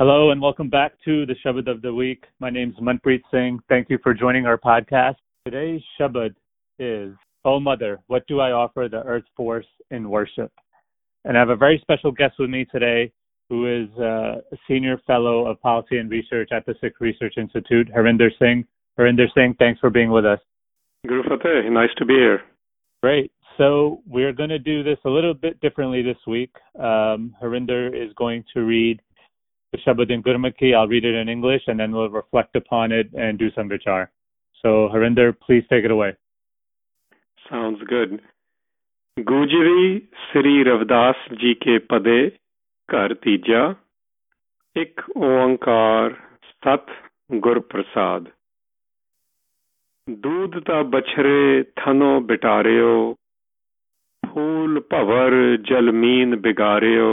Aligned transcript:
Hello 0.00 0.30
and 0.30 0.40
welcome 0.40 0.70
back 0.70 0.92
to 1.04 1.26
the 1.26 1.34
Shabad 1.44 1.70
of 1.70 1.82
the 1.82 1.92
Week. 1.92 2.24
My 2.38 2.48
name 2.48 2.70
is 2.70 2.82
Manpreet 2.82 3.20
Singh. 3.30 3.60
Thank 3.68 3.90
you 3.90 3.98
for 4.02 4.14
joining 4.14 4.46
our 4.46 4.56
podcast. 4.56 5.16
Today's 5.44 5.82
Shabad 6.00 6.34
is, 6.78 7.12
Oh 7.44 7.60
Mother, 7.60 8.00
what 8.06 8.26
do 8.26 8.40
I 8.40 8.50
offer 8.50 8.88
the 8.90 9.02
Earth 9.02 9.26
Force 9.36 9.66
in 9.90 10.08
worship? 10.08 10.50
And 11.26 11.36
I 11.36 11.40
have 11.40 11.50
a 11.50 11.54
very 11.54 11.78
special 11.82 12.12
guest 12.12 12.36
with 12.38 12.48
me 12.48 12.64
today 12.72 13.12
who 13.50 13.66
is 13.66 13.90
uh, 13.98 14.40
a 14.50 14.56
senior 14.66 14.96
fellow 15.06 15.46
of 15.46 15.60
policy 15.60 15.98
and 15.98 16.10
research 16.10 16.48
at 16.50 16.64
the 16.64 16.74
Sikh 16.80 16.98
Research 17.00 17.34
Institute, 17.36 17.90
Harinder 17.94 18.30
Singh. 18.38 18.64
Harinder 18.98 19.26
Singh, 19.34 19.54
thanks 19.58 19.80
for 19.80 19.90
being 19.90 20.10
with 20.10 20.24
us. 20.24 20.38
Guru 21.06 21.24
Fateh, 21.24 21.68
nice 21.68 21.90
to 21.98 22.06
be 22.06 22.14
here. 22.14 22.40
Great. 23.02 23.32
So 23.58 24.00
we're 24.06 24.32
going 24.32 24.48
to 24.48 24.58
do 24.58 24.82
this 24.82 24.96
a 25.04 25.10
little 25.10 25.34
bit 25.34 25.60
differently 25.60 26.00
this 26.00 26.16
week. 26.26 26.54
Um, 26.78 27.36
Harinder 27.42 27.88
is 27.88 28.14
going 28.14 28.44
to 28.54 28.60
read 28.60 29.02
Shabad 29.73 30.09
in 30.09 30.23
Gurmukhi. 30.23 30.75
I'll 30.75 30.87
read 30.87 31.05
it 31.05 31.15
in 31.15 31.29
English 31.29 31.63
and 31.67 31.79
then 31.79 31.91
we'll 31.91 32.09
reflect 32.09 32.55
upon 32.55 32.91
it 32.91 33.09
and 33.13 33.37
do 33.37 33.51
some 33.51 33.69
vichar. 33.69 34.07
So 34.63 34.89
Harinder, 34.93 35.33
please 35.37 35.63
take 35.69 35.85
it 35.85 35.91
away. 35.91 36.13
Sounds 37.49 37.81
good. 37.87 38.21
Gujri 39.17 40.07
Sri 40.23 40.63
Ravdas 40.63 41.15
ji 41.39 41.55
ke 41.55 41.79
pade 41.87 42.31
ਘਰ 42.89 43.13
ਤੀਜਾ 43.13 43.61
ਇੱਕ 44.75 45.01
ਓੰਕਾਰ 45.17 46.13
ਸਤ 46.49 46.91
ਗੁਰ 47.35 47.59
ਪ੍ਰਸਾਦ 47.59 48.27
दूध 50.07 50.55
ता 50.65 50.81
बछरे 50.93 51.37
थनो 51.79 52.07
बिटारियो 52.31 52.89
फूल 54.23 54.79
भवर 54.91 55.35
जलमीन 55.69 56.35
बिगारियो 56.43 57.07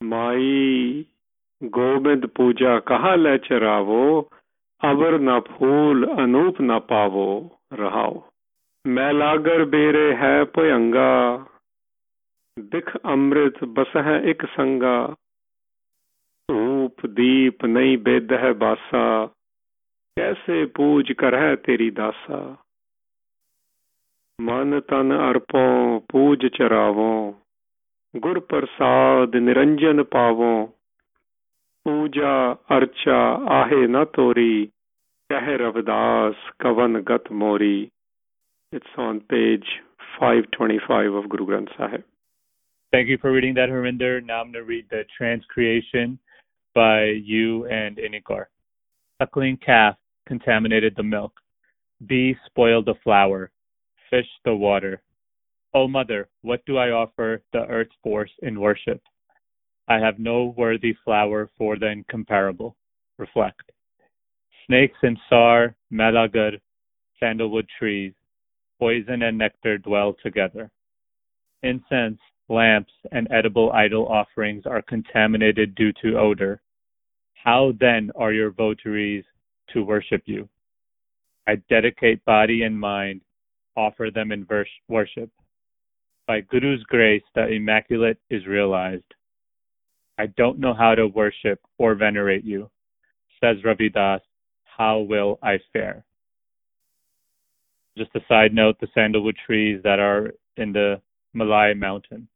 माई 0.00 1.06
गोबिंद 1.62 2.26
पूजा, 2.26 2.78
कहा 2.78 3.14
ले 3.14 3.38
चरावो 3.38 4.02
अवर 4.80 5.20
न 5.20 5.38
फूल, 5.40 6.04
अनूप 6.04 6.60
न 6.60 6.78
पावो, 6.78 7.26
रहाओ। 7.72 8.22
मैलागर 8.84 9.64
बेरे 9.64 10.12
है 10.14 10.44
भयंगा 10.44 11.12
दिख 12.56 12.96
अमृत 12.96 13.64
बस 13.64 13.92
है 13.96 14.14
एक 14.24 14.44
संगा। 14.44 15.08
धूप 16.48 17.06
दीप 17.06 17.64
नहीं 17.64 17.96
बेद 17.98 18.32
है 18.32 18.52
बासा, 18.52 19.26
कैसे 20.16 20.64
पूज 20.66 21.12
कर 21.18 21.34
है 21.34 21.56
तेरी 21.56 21.90
दासा? 21.90 22.40
मन 24.40 24.80
तन 24.80 25.10
अर्पो, 25.18 25.66
पूज 25.98 26.46
चरावों। 26.46 27.32
it's 38.72 38.86
on 38.96 39.20
page 39.20 39.66
525 40.18 41.12
of 41.12 41.28
Guru 41.28 41.46
Granth 41.46 41.68
Sahib. 41.76 42.02
Thank 42.90 43.08
you 43.08 43.18
for 43.18 43.30
reading 43.30 43.54
that, 43.54 43.68
Harinder. 43.68 44.24
Now 44.24 44.40
I'm 44.40 44.52
going 44.52 44.54
to 44.54 44.62
read 44.62 44.86
the 44.90 45.04
transcreation 45.20 46.18
by 46.74 47.04
you 47.04 47.66
and 47.66 47.98
Inni 47.98 48.22
Kaur. 48.22 48.46
Suckling 49.20 49.58
calf 49.58 49.96
contaminated 50.26 50.94
the 50.96 51.02
milk. 51.02 51.32
Bee 52.06 52.34
spoiled 52.46 52.86
the 52.86 52.94
flower. 53.04 53.50
Fish 54.08 54.28
the 54.44 54.54
water. 54.54 55.02
O 55.74 55.86
mother, 55.86 56.28
what 56.42 56.64
do 56.66 56.78
I 56.78 56.90
offer 56.90 57.42
the 57.52 57.66
earth's 57.66 57.94
force 58.02 58.30
in 58.42 58.60
worship? 58.60 59.02
I 59.86 59.98
have 59.98 60.18
no 60.18 60.54
worthy 60.56 60.94
flower 61.04 61.50
for 61.56 61.78
the 61.78 61.88
incomparable. 61.88 62.76
Reflect. 63.18 63.72
Snakes 64.66 64.98
and 65.02 65.18
Sar, 65.28 65.74
Mailagar, 65.92 66.60
sandalwood 67.18 67.68
trees, 67.78 68.12
poison 68.78 69.22
and 69.22 69.36
nectar 69.36 69.78
dwell 69.78 70.14
together. 70.22 70.70
Incense, 71.62 72.20
lamps, 72.48 72.92
and 73.12 73.26
edible 73.30 73.72
idol 73.72 74.06
offerings 74.06 74.64
are 74.66 74.82
contaminated 74.82 75.74
due 75.74 75.92
to 76.02 76.18
odor. 76.18 76.60
How 77.34 77.72
then 77.80 78.10
are 78.14 78.32
your 78.32 78.50
votaries 78.50 79.24
to 79.72 79.84
worship 79.84 80.22
you? 80.26 80.48
I 81.46 81.56
dedicate 81.68 82.24
body 82.24 82.62
and 82.62 82.78
mind, 82.78 83.22
offer 83.76 84.10
them 84.14 84.32
in 84.32 84.46
worship. 84.88 85.30
By 86.28 86.42
Guru's 86.42 86.84
grace, 86.84 87.22
the 87.34 87.48
Immaculate 87.48 88.18
is 88.28 88.46
realized. 88.46 89.14
I 90.18 90.26
don't 90.26 90.58
know 90.58 90.74
how 90.74 90.94
to 90.94 91.06
worship 91.06 91.58
or 91.78 91.94
venerate 91.94 92.44
you. 92.44 92.70
Says 93.40 93.56
Ravi 93.64 93.88
Das, 93.88 94.20
how 94.64 94.98
will 94.98 95.38
I 95.42 95.58
fare? 95.72 96.04
Just 97.96 98.10
a 98.14 98.20
side 98.28 98.52
note, 98.52 98.76
the 98.78 98.88
sandalwood 98.92 99.36
trees 99.46 99.80
that 99.84 100.00
are 100.00 100.34
in 100.58 100.70
the 100.70 101.00
Malay 101.32 101.72
mountain 101.72 102.28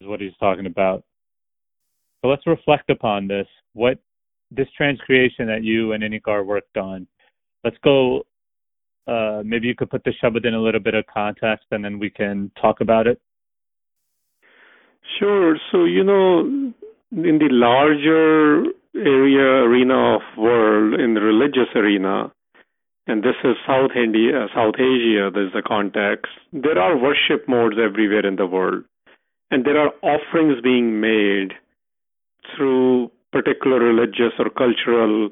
is 0.00 0.06
what 0.06 0.22
he's 0.22 0.36
talking 0.40 0.66
about. 0.66 1.04
So 2.22 2.28
let's 2.28 2.46
reflect 2.46 2.88
upon 2.88 3.28
this. 3.28 3.46
What 3.74 3.98
this 4.50 4.68
transcreation 4.80 5.46
that 5.46 5.62
you 5.62 5.92
and 5.92 6.02
Inni 6.02 6.22
Kaur 6.22 6.46
worked 6.46 6.78
on. 6.78 7.06
Let's 7.64 7.78
go 7.84 8.24
uh, 9.06 9.42
maybe 9.44 9.66
you 9.66 9.74
could 9.74 9.90
put 9.90 10.04
the 10.04 10.12
Shabad 10.22 10.46
in 10.46 10.54
a 10.54 10.60
little 10.60 10.80
bit 10.80 10.94
of 10.94 11.04
context 11.12 11.66
and 11.70 11.84
then 11.84 11.98
we 11.98 12.10
can 12.10 12.50
talk 12.60 12.80
about 12.80 13.06
it. 13.06 13.20
Sure. 15.18 15.56
So, 15.70 15.84
you 15.84 16.04
know, 16.04 16.40
in 17.10 17.38
the 17.38 17.48
larger 17.50 18.64
area 18.94 19.64
arena 19.66 20.16
of 20.16 20.22
world, 20.36 21.00
in 21.00 21.14
the 21.14 21.20
religious 21.20 21.68
arena, 21.74 22.32
and 23.06 23.22
this 23.22 23.34
is 23.42 23.56
South 23.66 23.90
India, 23.96 24.46
South 24.54 24.74
Asia, 24.76 25.30
there's 25.34 25.52
the 25.52 25.62
context, 25.66 26.30
there 26.52 26.78
are 26.78 26.96
worship 26.96 27.48
modes 27.48 27.76
everywhere 27.82 28.24
in 28.24 28.36
the 28.36 28.46
world. 28.46 28.84
And 29.50 29.64
there 29.64 29.78
are 29.78 29.92
offerings 30.02 30.62
being 30.62 31.00
made 31.00 31.52
through 32.56 33.10
particular 33.32 33.80
religious 33.80 34.32
or 34.38 34.50
cultural 34.50 35.30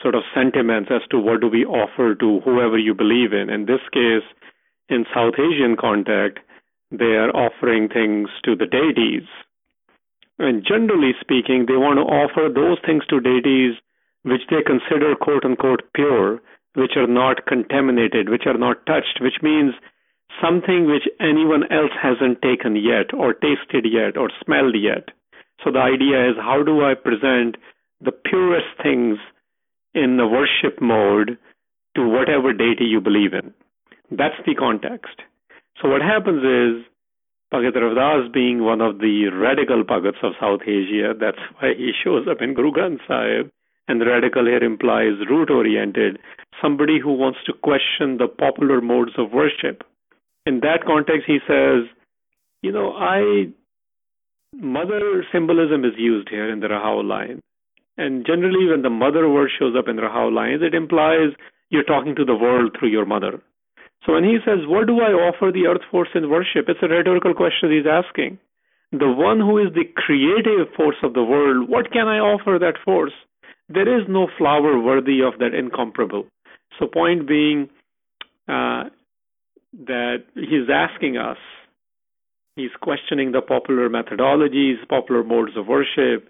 sort 0.00 0.14
of 0.14 0.22
sentiments 0.34 0.90
as 0.90 1.02
to 1.10 1.18
what 1.18 1.40
do 1.40 1.48
we 1.48 1.64
offer 1.64 2.14
to 2.14 2.40
whoever 2.40 2.78
you 2.78 2.94
believe 2.94 3.32
in. 3.32 3.50
In 3.50 3.66
this 3.66 3.82
case, 3.92 4.26
in 4.88 5.04
South 5.14 5.34
Asian 5.34 5.76
context, 5.78 6.38
they 6.90 7.16
are 7.16 7.30
offering 7.30 7.88
things 7.88 8.28
to 8.44 8.54
the 8.54 8.66
deities. 8.66 9.28
And 10.38 10.64
generally 10.66 11.12
speaking, 11.20 11.66
they 11.66 11.76
want 11.76 11.98
to 11.98 12.08
offer 12.08 12.52
those 12.52 12.78
things 12.84 13.04
to 13.08 13.20
deities 13.20 13.74
which 14.22 14.42
they 14.50 14.62
consider 14.62 15.14
quote 15.14 15.44
unquote 15.44 15.82
pure, 15.94 16.40
which 16.74 16.96
are 16.96 17.06
not 17.06 17.46
contaminated, 17.46 18.28
which 18.28 18.46
are 18.46 18.58
not 18.58 18.86
touched, 18.86 19.20
which 19.20 19.42
means 19.42 19.74
something 20.40 20.86
which 20.86 21.08
anyone 21.20 21.64
else 21.70 21.92
hasn't 22.00 22.40
taken 22.40 22.76
yet, 22.76 23.12
or 23.12 23.34
tasted 23.34 23.84
yet, 23.84 24.16
or 24.16 24.30
smelled 24.44 24.74
yet. 24.76 25.10
So 25.62 25.70
the 25.70 25.80
idea 25.80 26.30
is 26.30 26.36
how 26.38 26.62
do 26.62 26.84
I 26.84 26.94
present 26.94 27.56
the 28.00 28.12
purest 28.12 28.68
things 28.82 29.18
in 29.94 30.16
the 30.16 30.26
worship 30.26 30.80
mode 30.80 31.38
to 31.96 32.08
whatever 32.08 32.52
deity 32.52 32.84
you 32.84 33.00
believe 33.00 33.34
in. 33.34 33.52
That's 34.10 34.40
the 34.46 34.54
context. 34.54 35.20
So 35.80 35.88
what 35.88 36.02
happens 36.02 36.42
is 36.42 36.84
Bhagat 37.52 37.76
Ravdas 37.76 38.32
being 38.32 38.64
one 38.64 38.80
of 38.80 38.98
the 38.98 39.28
radical 39.28 39.84
Bhagats 39.84 40.22
of 40.22 40.32
South 40.40 40.60
Asia, 40.62 41.12
that's 41.18 41.38
why 41.58 41.74
he 41.76 41.92
shows 42.02 42.26
up 42.30 42.40
in 42.40 42.54
Guru 42.54 42.72
Granth 42.72 43.00
Sahib. 43.06 43.50
And 43.88 44.00
radical 44.06 44.46
here 44.46 44.62
implies 44.62 45.18
root 45.28 45.50
oriented, 45.50 46.18
somebody 46.62 46.98
who 47.00 47.12
wants 47.12 47.40
to 47.46 47.52
question 47.52 48.16
the 48.16 48.28
popular 48.28 48.80
modes 48.80 49.12
of 49.18 49.32
worship. 49.32 49.82
In 50.46 50.60
that 50.60 50.84
context, 50.86 51.24
he 51.26 51.38
says, 51.46 51.90
you 52.62 52.70
know, 52.70 52.92
I, 52.92 53.48
mother 54.54 55.24
symbolism 55.32 55.84
is 55.84 55.92
used 55.98 56.28
here 56.28 56.50
in 56.50 56.60
the 56.60 56.68
Rahao 56.68 57.04
line. 57.04 57.40
And 57.96 58.24
generally, 58.26 58.68
when 58.70 58.82
the 58.82 58.90
mother 58.90 59.28
word 59.28 59.50
shows 59.58 59.74
up 59.78 59.88
in 59.88 59.96
Rahao 59.96 60.32
lines, 60.32 60.62
it 60.62 60.74
implies 60.74 61.36
you're 61.70 61.84
talking 61.84 62.14
to 62.16 62.24
the 62.24 62.34
world 62.34 62.76
through 62.78 62.90
your 62.90 63.06
mother. 63.06 63.42
So 64.04 64.14
when 64.14 64.24
he 64.24 64.38
says, 64.44 64.66
What 64.66 64.86
do 64.86 65.00
I 65.00 65.12
offer 65.12 65.52
the 65.52 65.66
earth 65.66 65.82
force 65.90 66.08
in 66.14 66.30
worship? 66.30 66.66
It's 66.68 66.82
a 66.82 66.88
rhetorical 66.88 67.34
question 67.34 67.70
he's 67.70 67.86
asking. 67.86 68.38
The 68.92 69.10
one 69.10 69.40
who 69.40 69.58
is 69.58 69.72
the 69.74 69.84
creative 69.96 70.74
force 70.76 70.96
of 71.02 71.14
the 71.14 71.24
world, 71.24 71.68
what 71.68 71.92
can 71.92 72.08
I 72.08 72.18
offer 72.18 72.58
that 72.58 72.74
force? 72.84 73.12
There 73.68 73.88
is 73.88 74.06
no 74.08 74.28
flower 74.36 74.78
worthy 74.78 75.20
of 75.22 75.38
that 75.38 75.54
incomparable. 75.54 76.26
So, 76.78 76.86
point 76.86 77.26
being 77.26 77.70
uh, 78.48 78.84
that 79.86 80.24
he's 80.34 80.68
asking 80.72 81.16
us, 81.16 81.38
he's 82.56 82.74
questioning 82.82 83.32
the 83.32 83.40
popular 83.40 83.88
methodologies, 83.88 84.86
popular 84.88 85.22
modes 85.22 85.56
of 85.56 85.68
worship, 85.68 86.28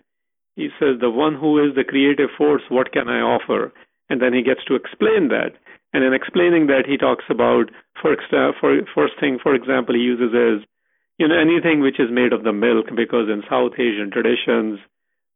he 0.57 0.69
says, 0.79 1.01
The 1.01 1.11
one 1.11 1.35
who 1.35 1.59
is 1.59 1.75
the 1.75 1.85
creative 1.85 2.31
force, 2.37 2.63
what 2.69 2.93
can 2.93 3.09
I 3.09 3.21
offer? 3.21 3.73
And 4.09 4.21
then 4.21 4.35
he 4.35 4.43
gets 4.43 4.65
to 4.67 4.75
explain 4.75 5.29
that. 5.29 5.57
And 5.93 6.05
in 6.05 6.13
explaining 6.13 6.67
that, 6.69 6.85
he 6.87 6.97
talks 6.97 7.25
about, 7.29 7.71
for, 8.01 8.17
for 8.61 8.81
first 8.95 9.15
thing, 9.21 9.39
for 9.43 9.55
example, 9.55 9.95
he 9.95 10.01
uses 10.01 10.33
is, 10.33 10.67
you 11.19 11.29
know, 11.29 11.39
anything 11.39 11.81
which 11.81 12.01
is 12.01 12.11
made 12.11 12.33
of 12.33 12.45
the 12.45 12.53
milk, 12.53 12.87
because 12.97 13.29
in 13.29 13.43
South 13.49 13.73
Asian 13.75 14.11
traditions 14.11 14.81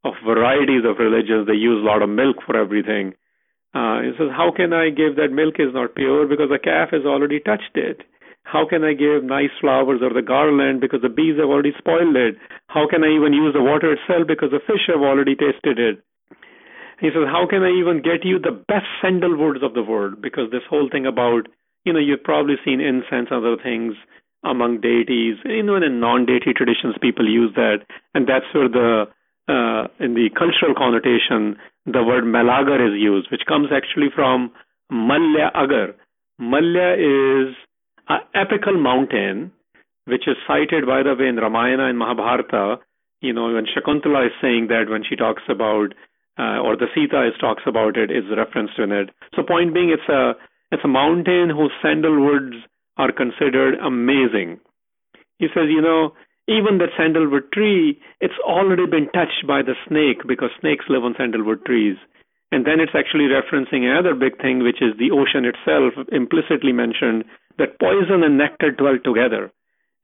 of 0.04 0.14
varieties 0.24 0.84
of 0.84 0.98
religions, 0.98 1.46
they 1.46 1.54
use 1.54 1.82
a 1.82 1.86
lot 1.86 2.02
of 2.02 2.08
milk 2.08 2.36
for 2.44 2.56
everything. 2.56 3.12
Uh, 3.74 4.00
he 4.00 4.12
says, 4.16 4.32
how 4.32 4.50
can 4.54 4.72
I 4.72 4.88
give 4.88 5.16
that 5.16 5.32
milk 5.32 5.56
is 5.58 5.74
not 5.74 5.94
pure 5.94 6.26
because 6.26 6.48
the 6.48 6.58
calf 6.58 6.90
has 6.92 7.04
already 7.04 7.40
touched 7.40 7.76
it? 7.76 8.00
How 8.46 8.62
can 8.62 8.84
I 8.84 8.94
give 8.94 9.26
nice 9.26 9.50
flowers 9.60 10.00
or 10.06 10.14
the 10.14 10.22
garland 10.22 10.80
because 10.80 11.02
the 11.02 11.10
bees 11.10 11.34
have 11.34 11.50
already 11.50 11.74
spoiled 11.76 12.14
it? 12.14 12.38
How 12.68 12.86
can 12.86 13.02
I 13.02 13.10
even 13.10 13.34
use 13.34 13.52
the 13.52 13.62
water 13.62 13.90
itself 13.90 14.30
because 14.30 14.54
the 14.54 14.62
fish 14.62 14.86
have 14.86 15.02
already 15.02 15.34
tasted 15.34 15.82
it? 15.82 15.98
He 17.02 17.10
says, 17.10 17.26
How 17.26 17.42
can 17.50 17.66
I 17.66 17.74
even 17.74 18.06
get 18.06 18.22
you 18.22 18.38
the 18.38 18.54
best 18.54 18.86
sandalwoods 19.02 19.66
of 19.66 19.74
the 19.74 19.82
world? 19.82 20.22
Because 20.22 20.54
this 20.54 20.62
whole 20.70 20.88
thing 20.88 21.06
about, 21.06 21.50
you 21.84 21.92
know, 21.92 21.98
you've 21.98 22.22
probably 22.22 22.54
seen 22.64 22.80
incense 22.80 23.34
and 23.34 23.42
other 23.42 23.58
things 23.58 23.98
among 24.44 24.80
deities. 24.80 25.42
Even 25.42 25.82
in 25.82 25.98
non 25.98 26.24
deity 26.24 26.54
traditions, 26.54 26.94
people 27.02 27.28
use 27.28 27.50
that. 27.56 27.82
And 28.14 28.28
that's 28.30 28.46
where 28.54 28.70
the, 28.70 29.10
uh, 29.50 29.90
in 29.98 30.14
the 30.14 30.30
cultural 30.38 30.70
connotation, 30.70 31.58
the 31.84 32.06
word 32.06 32.22
Melagar 32.22 32.78
is 32.78 32.94
used, 32.94 33.26
which 33.32 33.42
comes 33.48 33.74
actually 33.74 34.08
from 34.14 34.52
Malya 34.90 35.50
Agar. 35.50 35.98
Malya 36.40 36.94
is 36.94 37.56
an 38.08 38.20
epical 38.34 38.80
mountain, 38.80 39.52
which 40.06 40.28
is 40.28 40.36
cited, 40.46 40.86
by 40.86 41.02
the 41.02 41.14
way, 41.18 41.28
in 41.28 41.36
Ramayana 41.36 41.86
and 41.88 41.98
Mahabharata. 41.98 42.78
You 43.20 43.32
know, 43.32 43.52
when 43.52 43.66
Shakuntala 43.66 44.26
is 44.26 44.32
saying 44.40 44.68
that 44.68 44.88
when 44.88 45.02
she 45.08 45.16
talks 45.16 45.42
about, 45.48 45.94
uh, 46.38 46.60
or 46.60 46.76
the 46.76 46.86
Sita 46.94 47.26
is 47.26 47.34
talks 47.40 47.62
about 47.66 47.96
it, 47.96 48.10
is 48.10 48.24
referenced 48.36 48.78
in 48.78 48.92
it. 48.92 49.10
So, 49.34 49.42
point 49.42 49.74
being, 49.74 49.90
it's 49.90 50.08
a 50.08 50.32
it's 50.70 50.84
a 50.84 50.88
mountain 50.88 51.50
whose 51.50 51.72
sandalwoods 51.82 52.62
are 52.96 53.12
considered 53.12 53.78
amazing. 53.78 54.60
He 55.38 55.46
says, 55.48 55.68
you 55.68 55.80
know, 55.80 56.12
even 56.48 56.78
that 56.78 56.94
sandalwood 56.96 57.52
tree, 57.52 58.00
it's 58.20 58.38
already 58.44 58.86
been 58.86 59.10
touched 59.12 59.46
by 59.46 59.62
the 59.62 59.74
snake 59.88 60.26
because 60.26 60.50
snakes 60.60 60.86
live 60.88 61.04
on 61.04 61.14
sandalwood 61.18 61.64
trees. 61.64 61.96
And 62.52 62.64
then 62.64 62.78
it's 62.78 62.94
actually 62.94 63.26
referencing 63.26 63.82
another 63.82 64.14
big 64.14 64.40
thing, 64.40 64.62
which 64.62 64.80
is 64.80 64.94
the 64.98 65.10
ocean 65.10 65.44
itself, 65.44 65.94
implicitly 66.12 66.72
mentioned 66.72 67.24
that 67.58 67.78
poison 67.80 68.22
and 68.22 68.38
nectar 68.38 68.70
dwell 68.70 68.98
together, 69.02 69.52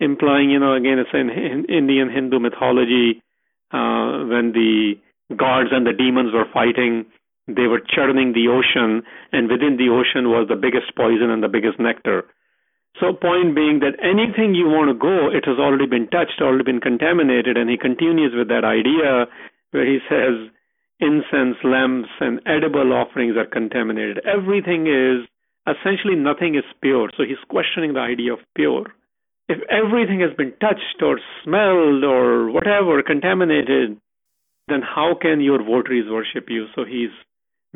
implying, 0.00 0.50
you 0.50 0.58
know, 0.58 0.74
again, 0.74 0.98
it's 0.98 1.10
in, 1.12 1.30
in 1.30 1.64
Indian 1.66 2.10
Hindu 2.10 2.38
mythology 2.38 3.22
uh, 3.72 4.26
when 4.28 4.52
the 4.52 4.94
gods 5.36 5.70
and 5.72 5.86
the 5.86 5.92
demons 5.92 6.32
were 6.32 6.48
fighting, 6.52 7.06
they 7.48 7.66
were 7.66 7.80
churning 7.80 8.32
the 8.32 8.48
ocean, 8.48 9.02
and 9.32 9.50
within 9.50 9.76
the 9.76 9.88
ocean 9.88 10.30
was 10.30 10.46
the 10.48 10.56
biggest 10.56 10.94
poison 10.96 11.30
and 11.30 11.42
the 11.42 11.48
biggest 11.48 11.80
nectar. 11.80 12.24
So, 13.00 13.12
point 13.14 13.56
being 13.56 13.80
that 13.80 13.96
anything 14.04 14.54
you 14.54 14.68
want 14.68 14.92
to 14.92 14.94
go, 14.94 15.32
it 15.32 15.48
has 15.48 15.58
already 15.58 15.86
been 15.86 16.08
touched, 16.08 16.40
already 16.40 16.64
been 16.64 16.80
contaminated, 16.80 17.56
and 17.56 17.70
he 17.70 17.78
continues 17.78 18.32
with 18.36 18.48
that 18.48 18.64
idea 18.64 19.26
where 19.72 19.86
he 19.88 19.98
says 20.08 20.52
incense, 21.00 21.56
lamps, 21.64 22.10
and 22.20 22.40
edible 22.46 22.92
offerings 22.92 23.36
are 23.36 23.48
contaminated. 23.48 24.20
Everything 24.28 24.86
is 24.86 25.26
essentially 25.66 26.16
nothing 26.16 26.54
is 26.54 26.64
pure. 26.80 27.10
So 27.16 27.22
he's 27.22 27.42
questioning 27.48 27.94
the 27.94 28.00
idea 28.00 28.32
of 28.32 28.40
pure. 28.54 28.86
If 29.48 29.58
everything 29.70 30.20
has 30.20 30.34
been 30.36 30.52
touched 30.60 31.02
or 31.02 31.20
smelled 31.44 32.04
or 32.04 32.50
whatever, 32.50 33.02
contaminated, 33.02 33.98
then 34.68 34.82
how 34.82 35.14
can 35.20 35.40
your 35.40 35.62
votaries 35.62 36.10
worship 36.10 36.48
you? 36.48 36.66
So 36.74 36.84
he's 36.84 37.10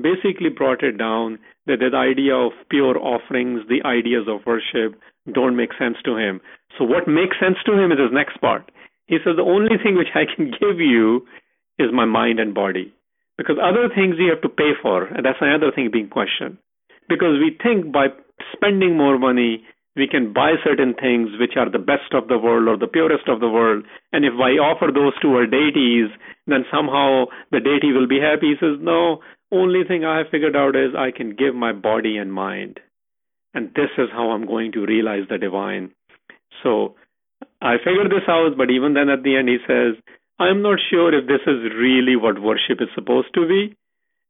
basically 0.00 0.50
brought 0.50 0.83
it 0.83 0.99
down 0.99 1.38
that 1.67 1.79
the 1.81 1.97
idea 1.97 2.35
of 2.35 2.53
pure 2.71 2.99
offerings, 2.99 3.62
the 3.69 3.83
ideas 3.87 4.27
of 4.29 4.47
worship, 4.47 4.99
don't 5.33 5.56
make 5.56 5.71
sense 5.79 5.97
to 6.05 6.17
him. 6.17 6.41
So 6.79 6.85
what 6.85 7.09
makes 7.09 7.37
sense 7.41 7.56
to 7.67 7.73
him 7.73 7.91
is 7.91 7.99
his 7.99 8.12
next 8.12 8.41
part. 8.41 8.71
He 9.06 9.19
says 9.19 9.37
the 9.37 9.43
only 9.43 9.77
thing 9.83 9.97
which 9.97 10.15
I 10.15 10.25
can 10.25 10.50
give 10.61 10.79
you 10.79 11.27
is 11.79 11.91
my 11.93 12.05
mind 12.05 12.38
and 12.41 12.55
body. 12.55 12.94
Because 13.37 13.56
other 13.61 13.88
things 13.93 14.17
you 14.19 14.31
have 14.31 14.41
to 14.43 14.49
pay 14.49 14.73
for, 14.81 15.05
and 15.05 15.25
that's 15.25 15.43
another 15.43 15.71
thing 15.75 15.91
being 15.93 16.09
questioned 16.09 16.56
because 17.08 17.38
we 17.38 17.56
think 17.62 17.93
by 17.93 18.06
spending 18.53 18.97
more 18.97 19.19
money 19.19 19.64
we 19.97 20.06
can 20.06 20.32
buy 20.32 20.53
certain 20.62 20.94
things 20.94 21.31
which 21.41 21.56
are 21.56 21.70
the 21.70 21.79
best 21.79 22.12
of 22.12 22.29
the 22.29 22.37
world 22.37 22.69
or 22.69 22.76
the 22.76 22.87
purest 22.87 23.29
of 23.29 23.41
the 23.41 23.49
world. 23.49 23.85
And 24.12 24.25
if 24.25 24.35
i 24.35 24.61
offer 24.61 24.93
those 24.93 25.19
to 25.23 25.35
our 25.35 25.47
deities 25.47 26.11
then 26.47 26.64
somehow 26.70 27.26
the 27.50 27.61
deity 27.61 27.93
will 27.93 28.06
be 28.06 28.20
happy. 28.20 28.55
He 28.55 28.61
says 28.61 28.79
no 28.81 29.20
only 29.50 29.85
thing 29.88 30.05
i 30.05 30.19
have 30.19 30.29
figured 30.31 30.56
out 30.56 30.76
is 30.76 30.94
i 30.97 31.11
can 31.11 31.35
give 31.35 31.55
my 31.55 31.73
body 31.73 32.17
and 32.19 32.32
mind. 32.32 32.81
And 33.55 33.70
this 33.75 33.91
is 33.97 34.09
how 34.12 34.31
i'm 34.31 34.47
going 34.47 34.73
to 34.73 34.87
realize 34.87 35.25
the 35.29 35.38
divine. 35.38 35.93
So 36.62 36.94
i 37.62 37.76
figured 37.79 38.11
this 38.11 38.29
out 38.29 38.56
but 38.56 38.70
even 38.70 38.94
then 38.94 39.09
at 39.09 39.23
the 39.23 39.37
end 39.37 39.49
he 39.49 39.59
says 39.67 39.97
i'm 40.38 40.62
not 40.62 40.79
sure 40.91 41.12
if 41.17 41.26
this 41.26 41.44
is 41.47 41.73
really 41.73 42.17
what 42.17 42.41
worship 42.43 42.81
is 42.81 42.88
supposed 42.94 43.32
to 43.35 43.49
be 43.49 43.76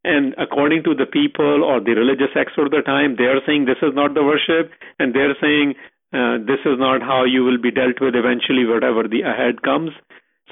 and 0.07 0.35
according 0.39 0.85
to 0.85 0.95
the 0.95 1.07
people 1.07 1.65
or 1.65 1.81
the 1.81 1.99
religious 1.99 2.31
experts 2.37 2.71
of 2.71 2.71
the 2.71 2.87
time, 2.87 3.17
they 3.19 3.27
are 3.27 3.43
saying 3.45 3.65
this 3.65 3.83
is 3.83 3.95
not 3.95 4.15
the 4.15 4.23
worship, 4.23 4.71
and 4.99 5.13
they're 5.13 5.37
saying 5.41 5.75
uh, 6.15 6.39
this 6.47 6.63
is 6.65 6.79
not 6.79 7.03
how 7.03 7.25
you 7.25 7.43
will 7.43 7.59
be 7.59 7.71
dealt 7.71 8.01
with 8.01 8.15
eventually, 8.15 8.65
whatever 8.65 9.09
the 9.09 9.23
ahead 9.23 9.63
comes. 9.63 9.91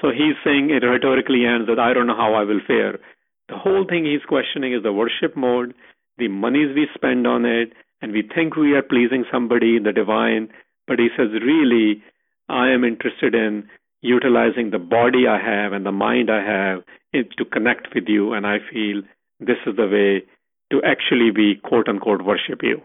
So 0.01 0.11
he's 0.11 0.35
saying 0.43 0.69
it 0.69 0.83
rhetorically 0.83 1.45
ends 1.45 1.67
that 1.67 1.79
I 1.79 1.93
don't 1.93 2.07
know 2.07 2.19
how 2.19 2.33
I 2.35 2.43
will 2.43 2.59
fare. 2.67 2.99
The 3.47 3.57
whole 3.57 3.85
thing 3.87 4.03
he's 4.03 4.27
questioning 4.27 4.73
is 4.73 4.83
the 4.83 4.91
worship 4.91 5.37
mode, 5.37 5.73
the 6.17 6.27
monies 6.27 6.75
we 6.75 6.87
spend 6.93 7.25
on 7.25 7.45
it, 7.45 7.71
and 8.01 8.11
we 8.11 8.21
think 8.21 8.55
we 8.55 8.73
are 8.75 8.83
pleasing 8.83 9.23
somebody, 9.31 9.79
the 9.79 9.93
divine, 9.93 10.49
but 10.85 10.99
he 10.99 11.07
says, 11.15 11.31
really, 11.31 12.03
I 12.49 12.69
am 12.69 12.83
interested 12.83 13.33
in 13.33 13.69
utilizing 14.01 14.69
the 14.69 14.79
body 14.79 15.27
I 15.27 15.39
have 15.39 15.73
and 15.73 15.85
the 15.85 15.91
mind 15.91 16.29
I 16.29 16.43
have 16.43 16.83
to 17.13 17.45
connect 17.45 17.95
with 17.95 18.05
you, 18.07 18.33
and 18.33 18.45
I 18.45 18.57
feel 18.71 19.01
this 19.39 19.57
is 19.65 19.75
the 19.75 19.87
way 19.87 20.25
to 20.71 20.81
actually 20.85 21.31
be 21.31 21.55
quote 21.55 21.87
unquote 21.87 22.21
worship 22.23 22.59
you. 22.63 22.81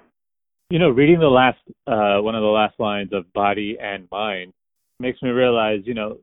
You 0.71 0.79
know, 0.79 0.91
reading 0.91 1.19
the 1.19 1.27
last 1.27 1.59
uh, 1.87 2.23
one 2.23 2.35
of 2.35 2.43
the 2.43 2.49
last 2.49 2.79
lines 2.79 3.11
of 3.13 3.33
body 3.33 3.77
and 3.81 4.09
mind 4.11 4.53
makes 4.99 5.21
me 5.23 5.31
realize, 5.31 5.81
you 5.85 5.95
know, 5.95 6.19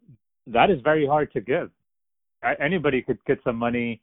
that 0.48 0.70
is 0.70 0.80
very 0.84 1.06
hard 1.06 1.32
to 1.34 1.42
give. 1.42 1.70
Anybody 2.60 3.02
could 3.02 3.18
get 3.26 3.40
some 3.44 3.58
money 3.58 4.00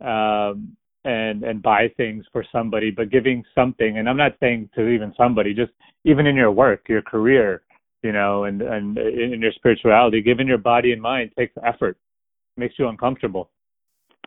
um, 0.00 0.76
and 1.04 1.42
and 1.42 1.62
buy 1.62 1.88
things 1.96 2.24
for 2.32 2.44
somebody, 2.52 2.90
but 2.90 3.10
giving 3.10 3.42
something, 3.54 3.98
and 3.98 4.08
I'm 4.08 4.16
not 4.16 4.32
saying 4.40 4.70
to 4.76 4.88
even 4.88 5.14
somebody, 5.16 5.54
just 5.54 5.72
even 6.04 6.26
in 6.26 6.36
your 6.36 6.52
work, 6.52 6.88
your 6.88 7.02
career, 7.02 7.62
you 8.02 8.12
know, 8.12 8.44
and 8.44 8.62
and 8.62 8.98
in 8.98 9.40
your 9.40 9.52
spirituality, 9.52 10.20
giving 10.20 10.46
your 10.46 10.58
body 10.58 10.92
and 10.92 11.02
mind 11.02 11.32
takes 11.36 11.54
effort, 11.64 11.96
makes 12.56 12.74
you 12.78 12.88
uncomfortable. 12.88 13.50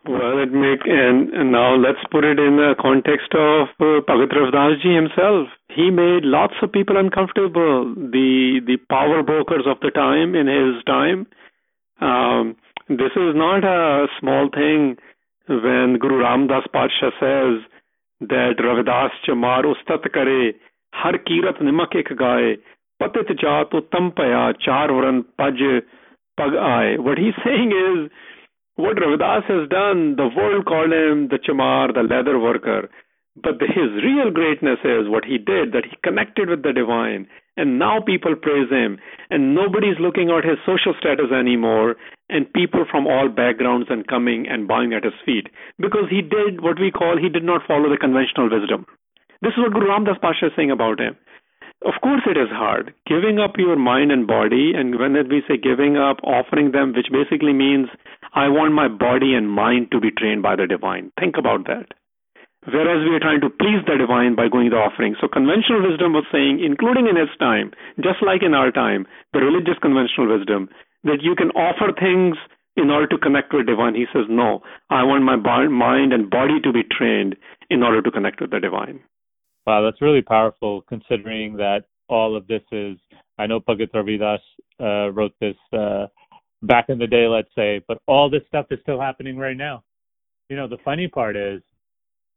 Well, 0.04 0.40
it 0.40 0.52
make 0.52 0.82
and, 0.86 1.30
and 1.30 1.52
now 1.52 1.76
let's 1.76 2.04
put 2.10 2.24
it 2.24 2.40
in 2.40 2.58
the 2.58 2.74
context 2.82 3.36
of 3.36 3.68
uh, 3.80 4.02
Bhagat 4.02 4.82
ji 4.82 4.96
himself. 4.96 5.48
He 5.70 5.92
made 5.92 6.24
lots 6.26 6.56
of 6.64 6.72
people 6.72 6.98
uncomfortable. 6.98 7.94
The 7.96 8.62
the 8.66 8.78
power 8.90 9.22
brokers 9.22 9.68
of 9.68 9.80
the 9.82 9.92
time 9.92 10.34
in 10.34 10.48
his 10.48 10.84
time. 10.86 11.28
Um, 12.02 12.56
this 12.90 13.14
is 13.16 13.36
not 13.36 13.64
a 13.64 14.08
small 14.20 14.50
thing. 14.50 14.98
When 15.48 16.00
Guru 16.00 16.24
Ramdas 16.24 16.66
Patsha 16.74 17.12
says 17.20 17.62
that 18.22 18.56
Ravidas 18.58 19.12
chamar 19.28 19.64
ustat 19.66 20.12
kare 20.12 20.54
har 20.94 21.14
kirat 21.14 21.62
nimak 21.62 21.96
ek 21.96 22.18
gaye 22.18 22.58
patit 23.00 23.30
jaat 23.38 23.72
uttam 23.72 24.12
paya 24.16 24.52
paj 25.38 25.84
pag. 26.38 27.00
What 27.00 27.20
he's 27.20 27.36
saying 27.46 27.72
is 27.72 28.12
what 28.76 28.98
Ravidas 28.98 29.44
has 29.46 29.70
done, 29.70 30.16
the 30.16 30.30
world 30.36 30.66
called 30.66 30.92
him 30.92 31.28
the 31.28 31.40
chamar, 31.40 31.94
the 31.94 32.04
leather 32.04 32.40
worker. 32.40 32.90
But 33.36 33.62
his 33.62 33.92
real 34.04 34.30
greatness 34.32 34.80
is 34.84 35.08
what 35.08 35.24
he 35.24 35.38
did, 35.38 35.72
that 35.72 35.86
he 35.86 35.96
connected 36.04 36.50
with 36.50 36.64
the 36.64 36.74
divine. 36.74 37.28
And 37.56 37.80
now 37.80 38.02
people 38.02 38.36
praise 38.36 38.70
him. 38.70 39.00
And 39.30 39.56
nobody's 39.56 40.00
looking 40.00 40.30
at 40.32 40.44
his 40.44 40.60
social 40.66 40.94
status 41.00 41.32
anymore. 41.32 41.96
And 42.30 42.52
people 42.52 42.86
from 42.90 43.08
all 43.08 43.30
backgrounds 43.30 43.88
and 43.90 44.08
coming 44.08 44.48
and 44.48 44.68
bowing 44.68 44.94
at 44.94 45.04
his 45.04 45.16
feet. 45.26 45.48
Because 45.80 46.10
he 46.10 46.22
did 46.22 46.62
what 46.62 46.80
we 46.80 46.92
call, 46.92 47.18
he 47.18 47.30
did 47.30 47.44
not 47.44 47.62
follow 47.68 47.90
the 47.90 47.98
conventional 47.98 48.50
wisdom. 48.52 48.86
This 49.42 49.54
is 49.56 49.64
what 49.64 49.74
Guru 49.74 49.88
Ramdas 49.88 50.22
Pasha 50.22 50.48
is 50.48 50.52
saying 50.56 50.72
about 50.72 51.00
him. 51.00 51.16
Of 51.84 51.94
course, 52.04 52.22
it 52.30 52.38
is 52.38 52.50
hard. 52.50 52.94
Giving 53.08 53.40
up 53.40 53.58
your 53.58 53.76
mind 53.76 54.12
and 54.12 54.28
body, 54.28 54.74
and 54.76 55.00
when 55.00 55.14
we 55.14 55.42
say 55.48 55.58
giving 55.58 55.98
up, 55.98 56.18
offering 56.24 56.72
them, 56.72 56.94
which 56.94 57.10
basically 57.12 57.54
means 57.54 57.90
I 58.34 58.50
want 58.50 58.74
my 58.74 58.88
body 58.88 59.34
and 59.34 59.50
mind 59.50 59.90
to 59.92 60.00
be 60.00 60.12
trained 60.12 60.44
by 60.44 60.56
the 60.56 60.68
divine. 60.68 61.12
Think 61.20 61.38
about 61.38 61.66
that. 61.66 61.94
Whereas 62.70 63.02
we 63.02 63.16
are 63.16 63.20
trying 63.20 63.42
to 63.42 63.50
please 63.50 63.82
the 63.88 63.98
divine 63.98 64.36
by 64.36 64.48
going 64.48 64.70
the 64.70 64.78
offering. 64.78 65.16
So 65.20 65.28
conventional 65.28 65.82
wisdom 65.82 66.14
was 66.14 66.30
saying, 66.32 66.62
including 66.62 67.08
in 67.08 67.18
his 67.18 67.34
time, 67.40 67.74
just 67.98 68.22
like 68.22 68.44
in 68.44 68.54
our 68.54 68.70
time, 68.70 69.08
the 69.34 69.40
religious 69.42 69.82
conventional 69.82 70.30
wisdom, 70.38 70.70
that 71.04 71.26
you 71.26 71.34
can 71.34 71.50
offer 71.58 71.90
things 71.98 72.38
in 72.78 72.92
order 72.92 73.08
to 73.08 73.18
connect 73.18 73.52
with 73.52 73.66
divine. 73.66 73.96
He 73.96 74.06
says, 74.14 74.30
no, 74.30 74.62
I 74.92 75.02
want 75.02 75.24
my 75.26 75.36
mind 75.66 76.14
and 76.14 76.30
body 76.30 76.62
to 76.62 76.72
be 76.72 76.84
trained 76.86 77.36
in 77.72 77.82
order 77.82 78.04
to 78.04 78.12
connect 78.12 78.40
with 78.40 78.52
the 78.52 78.60
divine. 78.60 79.02
Wow, 79.66 79.84
that's 79.84 80.02
really 80.02 80.22
powerful 80.22 80.82
considering 80.82 81.56
that 81.58 81.86
all 82.10 82.36
of 82.36 82.48
this 82.48 82.64
is, 82.72 82.98
I 83.38 83.48
know 83.48 83.60
Bhagat 83.60 83.92
Ravidas 83.92 84.40
uh, 84.80 85.12
wrote 85.12 85.34
this 85.40 85.56
uh, 85.72 86.08
back 86.64 86.90
in 86.90 86.98
the 86.98 87.08
day, 87.08 87.28
let's 87.28 87.54
say, 87.56 87.82
but 87.88 88.00
all 88.08 88.30
this 88.30 88.42
stuff 88.48 88.66
is 88.72 88.80
still 88.82 89.00
happening 89.00 89.38
right 89.38 89.58
now. 89.58 89.84
You 90.50 90.56
know, 90.58 90.68
the 90.68 90.80
funny 90.84 91.08
part 91.08 91.36
is, 91.36 91.62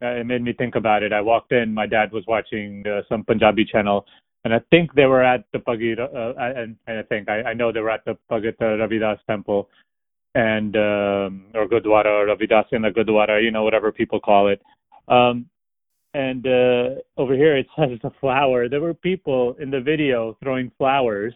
uh, 0.03 0.09
it 0.09 0.27
made 0.27 0.43
me 0.43 0.53
think 0.53 0.75
about 0.75 1.03
it. 1.03 1.13
I 1.13 1.21
walked 1.21 1.53
in, 1.53 1.73
my 1.73 1.87
dad 1.87 2.13
was 2.13 2.25
watching 2.27 2.85
uh, 2.87 3.01
some 3.09 3.25
Punjabi 3.25 3.65
channel, 3.65 4.07
and 4.45 4.53
I 4.53 4.61
think 4.71 4.95
they 4.95 5.07
were 5.07 5.25
at 5.25 5.45
the 5.53 5.59
Bhagir, 5.59 5.99
uh, 5.99 6.35
and, 6.39 6.77
and 6.87 6.99
I 6.99 7.03
think 7.03 7.29
I, 7.29 7.43
I 7.43 7.55
know 7.55 7.73
they 7.73 7.81
were 7.81 7.91
at 7.91 8.05
the 8.05 8.19
Bhagat 8.31 8.59
Ravidas 8.61 9.19
temple, 9.27 9.69
and 10.35 10.77
um, 10.77 11.47
or 11.55 11.67
Gurdwara 11.67 12.07
or 12.07 12.27
Ravidas 12.27 12.67
in 12.73 12.83
the 12.83 12.91
Gurdwara, 12.91 13.43
you 13.43 13.51
know, 13.51 13.63
whatever 13.65 13.91
people 13.91 14.21
call 14.21 14.49
it. 14.49 14.61
Um, 15.09 15.47
and 16.15 16.47
uh, 16.47 17.01
over 17.17 17.35
here 17.35 17.57
it 17.57 17.67
says 17.79 17.99
the 18.03 18.11
flower. 18.21 18.69
There 18.69 18.81
were 18.81 18.95
people 18.95 19.57
in 19.61 19.71
the 19.71 19.81
video 19.81 20.37
throwing 20.43 20.71
flowers 20.79 21.35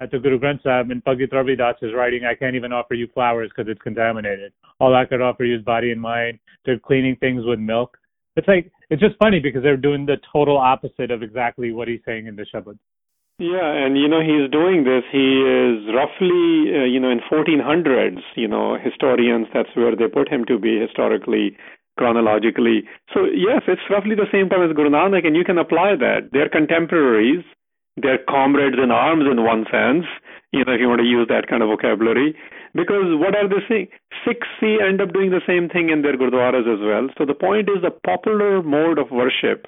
at 0.00 0.10
the 0.10 0.18
Guru 0.18 0.38
Granth 0.38 0.62
Sahib, 0.62 0.90
and 0.90 1.04
Bhagat 1.04 1.32
Ravidas 1.32 1.82
is 1.82 1.92
writing, 1.94 2.24
I 2.24 2.34
can't 2.34 2.54
even 2.54 2.72
offer 2.72 2.94
you 2.94 3.08
flowers 3.12 3.50
because 3.54 3.70
it's 3.70 3.82
contaminated. 3.82 4.52
All 4.78 4.94
I 4.94 5.04
could 5.04 5.20
offer 5.20 5.44
you 5.44 5.56
is 5.56 5.62
body 5.62 5.90
and 5.90 6.00
mind. 6.00 6.38
They're 6.64 6.78
cleaning 6.78 7.16
things 7.16 7.44
with 7.44 7.58
milk. 7.58 7.96
It's 8.36 8.46
like, 8.46 8.70
it's 8.90 9.02
just 9.02 9.16
funny 9.18 9.40
because 9.40 9.62
they're 9.62 9.76
doing 9.76 10.06
the 10.06 10.18
total 10.32 10.56
opposite 10.56 11.10
of 11.10 11.22
exactly 11.22 11.72
what 11.72 11.88
he's 11.88 12.00
saying 12.06 12.26
in 12.26 12.36
the 12.36 12.46
Shabad. 12.54 12.78
Yeah, 13.40 13.70
and 13.70 13.96
you 13.96 14.08
know 14.08 14.20
he's 14.20 14.50
doing 14.50 14.82
this. 14.82 15.04
He 15.12 15.42
is 15.42 15.94
roughly, 15.94 16.74
uh, 16.74 16.84
you 16.84 16.98
know, 16.98 17.10
in 17.10 17.20
1400s. 17.30 18.18
You 18.34 18.48
know, 18.48 18.76
historians 18.76 19.46
that's 19.54 19.68
where 19.74 19.94
they 19.94 20.08
put 20.08 20.28
him 20.28 20.44
to 20.46 20.58
be 20.58 20.80
historically, 20.80 21.56
chronologically. 21.98 22.84
So 23.12 23.26
yes, 23.26 23.62
it's 23.66 23.84
roughly 23.90 24.14
the 24.14 24.30
same 24.32 24.48
time 24.48 24.62
as 24.62 24.74
Guru 24.74 24.88
Nanak, 24.90 25.26
and 25.26 25.36
you 25.36 25.44
can 25.44 25.58
apply 25.58 25.96
that. 25.96 26.30
They're 26.32 26.48
contemporaries. 26.48 27.44
They're 28.00 28.22
comrades 28.30 28.78
in 28.82 28.90
arms 28.90 29.26
in 29.30 29.42
one 29.44 29.66
sense. 29.70 30.06
You 30.52 30.64
know, 30.64 30.72
if 30.72 30.80
you 30.80 30.88
want 30.88 31.02
to 31.02 31.06
use 31.06 31.26
that 31.28 31.48
kind 31.48 31.62
of 31.62 31.68
vocabulary, 31.68 32.34
because 32.72 33.18
what 33.18 33.34
are 33.34 33.48
they 33.48 33.60
saying? 33.68 33.88
Sikhs 34.24 34.48
see 34.60 34.78
end 34.80 35.02
up 35.02 35.12
doing 35.12 35.30
the 35.30 35.44
same 35.46 35.68
thing 35.68 35.90
in 35.90 36.02
their 36.02 36.16
gurdwaras 36.16 36.64
as 36.64 36.80
well. 36.80 37.08
So 37.18 37.26
the 37.26 37.34
point 37.34 37.68
is 37.68 37.82
the 37.82 37.90
popular 37.90 38.62
mode 38.62 38.98
of 38.98 39.10
worship 39.10 39.66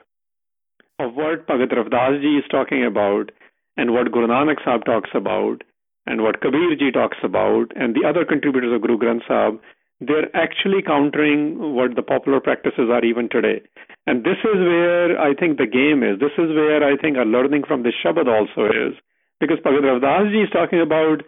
of 1.00 1.14
what 1.14 1.46
Bhagat 1.46 1.72
Ravdas 1.72 2.20
ji 2.20 2.38
is 2.38 2.44
talking 2.50 2.84
about 2.84 3.32
and 3.76 3.92
what 3.92 4.12
Guru 4.12 4.28
Nanak 4.28 4.62
Sahib 4.64 4.84
talks 4.84 5.10
about 5.14 5.62
and 6.06 6.22
what 6.22 6.40
Kabir 6.40 6.76
ji 6.76 6.90
talks 6.90 7.18
about 7.22 7.72
and 7.74 7.94
the 7.94 8.06
other 8.06 8.24
contributors 8.24 8.72
of 8.74 8.82
Guru 8.82 8.98
Granth 8.98 9.26
Sahib, 9.26 9.60
they're 10.00 10.34
actually 10.34 10.82
countering 10.82 11.74
what 11.74 11.94
the 11.94 12.02
popular 12.02 12.40
practices 12.40 12.88
are 12.90 13.04
even 13.04 13.28
today. 13.28 13.60
And 14.06 14.24
this 14.24 14.40
is 14.40 14.56
where 14.56 15.20
I 15.20 15.34
think 15.34 15.58
the 15.58 15.66
game 15.68 16.02
is. 16.02 16.18
This 16.18 16.32
is 16.38 16.48
where 16.56 16.82
I 16.82 16.96
think 16.96 17.18
our 17.18 17.26
learning 17.26 17.64
from 17.68 17.82
the 17.82 17.92
Shabad 17.92 18.26
also 18.26 18.72
is. 18.72 18.96
Because 19.40 19.58
Bhagat 19.60 19.84
Ravdas 19.84 20.32
is 20.32 20.50
talking 20.50 20.80
about 20.80 21.22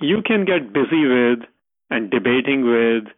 you 0.00 0.22
can 0.24 0.44
get 0.44 0.72
busy 0.72 1.06
with 1.06 1.40
and 1.90 2.10
debating 2.10 2.62
with 2.62 3.12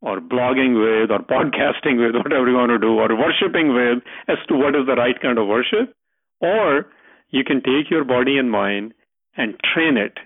or 0.00 0.20
blogging 0.20 0.76
with 0.80 1.10
or 1.10 1.20
podcasting 1.20 2.00
with, 2.00 2.16
whatever 2.22 2.48
you 2.48 2.56
want 2.56 2.70
to 2.70 2.78
do, 2.78 2.98
or 2.98 3.08
worshipping 3.16 3.74
with 3.74 4.02
as 4.28 4.38
to 4.48 4.56
what 4.56 4.74
is 4.74 4.86
the 4.86 4.96
right 4.96 5.20
kind 5.20 5.38
of 5.38 5.46
worship. 5.46 5.94
Or 6.40 6.86
you 7.30 7.44
can 7.44 7.62
take 7.62 7.90
your 7.90 8.04
body 8.04 8.38
and 8.38 8.50
mind 8.50 8.94
and 9.36 9.54
train 9.74 9.96
it 9.96 10.18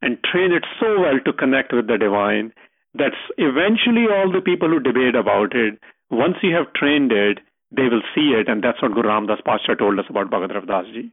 and 0.00 0.18
train 0.24 0.52
it 0.52 0.64
so 0.80 1.00
well 1.00 1.18
to 1.24 1.32
connect 1.32 1.72
with 1.72 1.86
the 1.86 1.98
divine 1.98 2.52
that 2.98 3.12
eventually 3.38 4.06
all 4.10 4.30
the 4.30 4.40
people 4.40 4.68
who 4.68 4.80
debate 4.80 5.14
about 5.14 5.54
it, 5.54 5.78
once 6.10 6.36
you 6.42 6.54
have 6.54 6.72
trained 6.72 7.12
it, 7.12 7.38
they 7.70 7.84
will 7.84 8.02
see 8.14 8.34
it. 8.34 8.48
And 8.48 8.62
that's 8.62 8.80
what 8.82 8.94
Guru 8.94 9.08
Ramdas 9.08 9.44
Pasha 9.44 9.76
told 9.76 9.98
us 9.98 10.06
about 10.08 10.30
Bhagat 10.30 10.52
Ravdas 10.52 10.92
ji. 10.92 11.10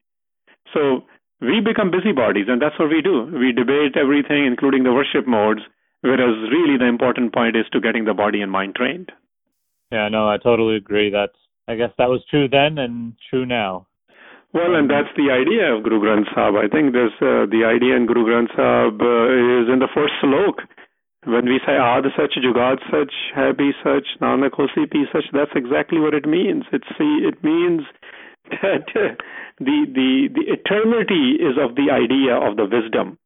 So 0.74 1.04
we 1.42 1.60
become 1.60 1.92
busybodies, 1.92 2.48
and 2.48 2.62
that's 2.62 2.78
what 2.80 2.90
we 2.90 3.02
do. 3.02 3.26
We 3.26 3.52
debate 3.52 3.98
everything, 3.98 4.46
including 4.46 4.84
the 4.84 4.94
worship 4.94 5.28
modes, 5.28 5.62
whereas 6.02 6.50
really 6.52 6.78
the 6.78 6.88
important 6.88 7.34
point 7.34 7.56
is 7.56 7.66
to 7.74 7.82
getting 7.82 8.06
the 8.06 8.14
body 8.14 8.42
and 8.42 8.52
mind 8.52 8.76
trained. 8.76 9.12
Yeah, 9.92 10.10
no, 10.10 10.28
I 10.28 10.38
totally 10.38 10.76
agree. 10.76 11.10
That's 11.10 11.38
I 11.68 11.76
guess 11.76 11.92
that 11.98 12.10
was 12.10 12.22
true 12.30 12.48
then 12.48 12.78
and 12.78 13.14
true 13.30 13.46
now. 13.46 13.88
Well, 14.54 14.76
and 14.76 14.90
that's 14.90 15.10
the 15.18 15.32
idea 15.32 15.74
of 15.74 15.84
Guru 15.84 16.00
Granth 16.00 16.30
Sahib. 16.36 16.56
I 16.56 16.68
think 16.68 16.94
this 16.94 17.14
uh, 17.22 17.50
the 17.50 17.66
idea 17.66 17.96
in 17.96 18.06
Guru 18.06 18.26
Granth 18.26 18.54
Sahib 18.56 19.02
uh, 19.02 19.64
is 19.64 19.70
in 19.72 19.80
the 19.80 19.90
first 19.94 20.14
slok. 20.22 20.62
When 21.26 21.46
we 21.46 21.60
say 21.66 21.74
Ad 21.80 22.04
Sach, 22.18 22.32
Jugad 22.36 22.80
Sach, 22.92 23.14
Happy 23.34 23.72
Sach, 23.82 24.04
Nanak 24.22 24.52
Hosi 24.52 24.86
Bhi 24.92 25.04
Sach, 25.12 25.24
that's 25.32 25.52
exactly 25.56 26.00
what 26.00 26.14
it 26.14 26.28
means. 26.28 26.66
It's 26.72 26.88
it 27.00 27.42
means 27.44 27.82
that 28.50 28.88
the 29.60 29.86
the 29.88 30.28
the 30.36 30.46
eternity 30.52 31.40
is 31.40 31.56
of 31.58 31.76
the 31.76 31.92
idea 31.92 32.36
of 32.36 32.58
the 32.58 32.66
wisdom. 32.66 33.18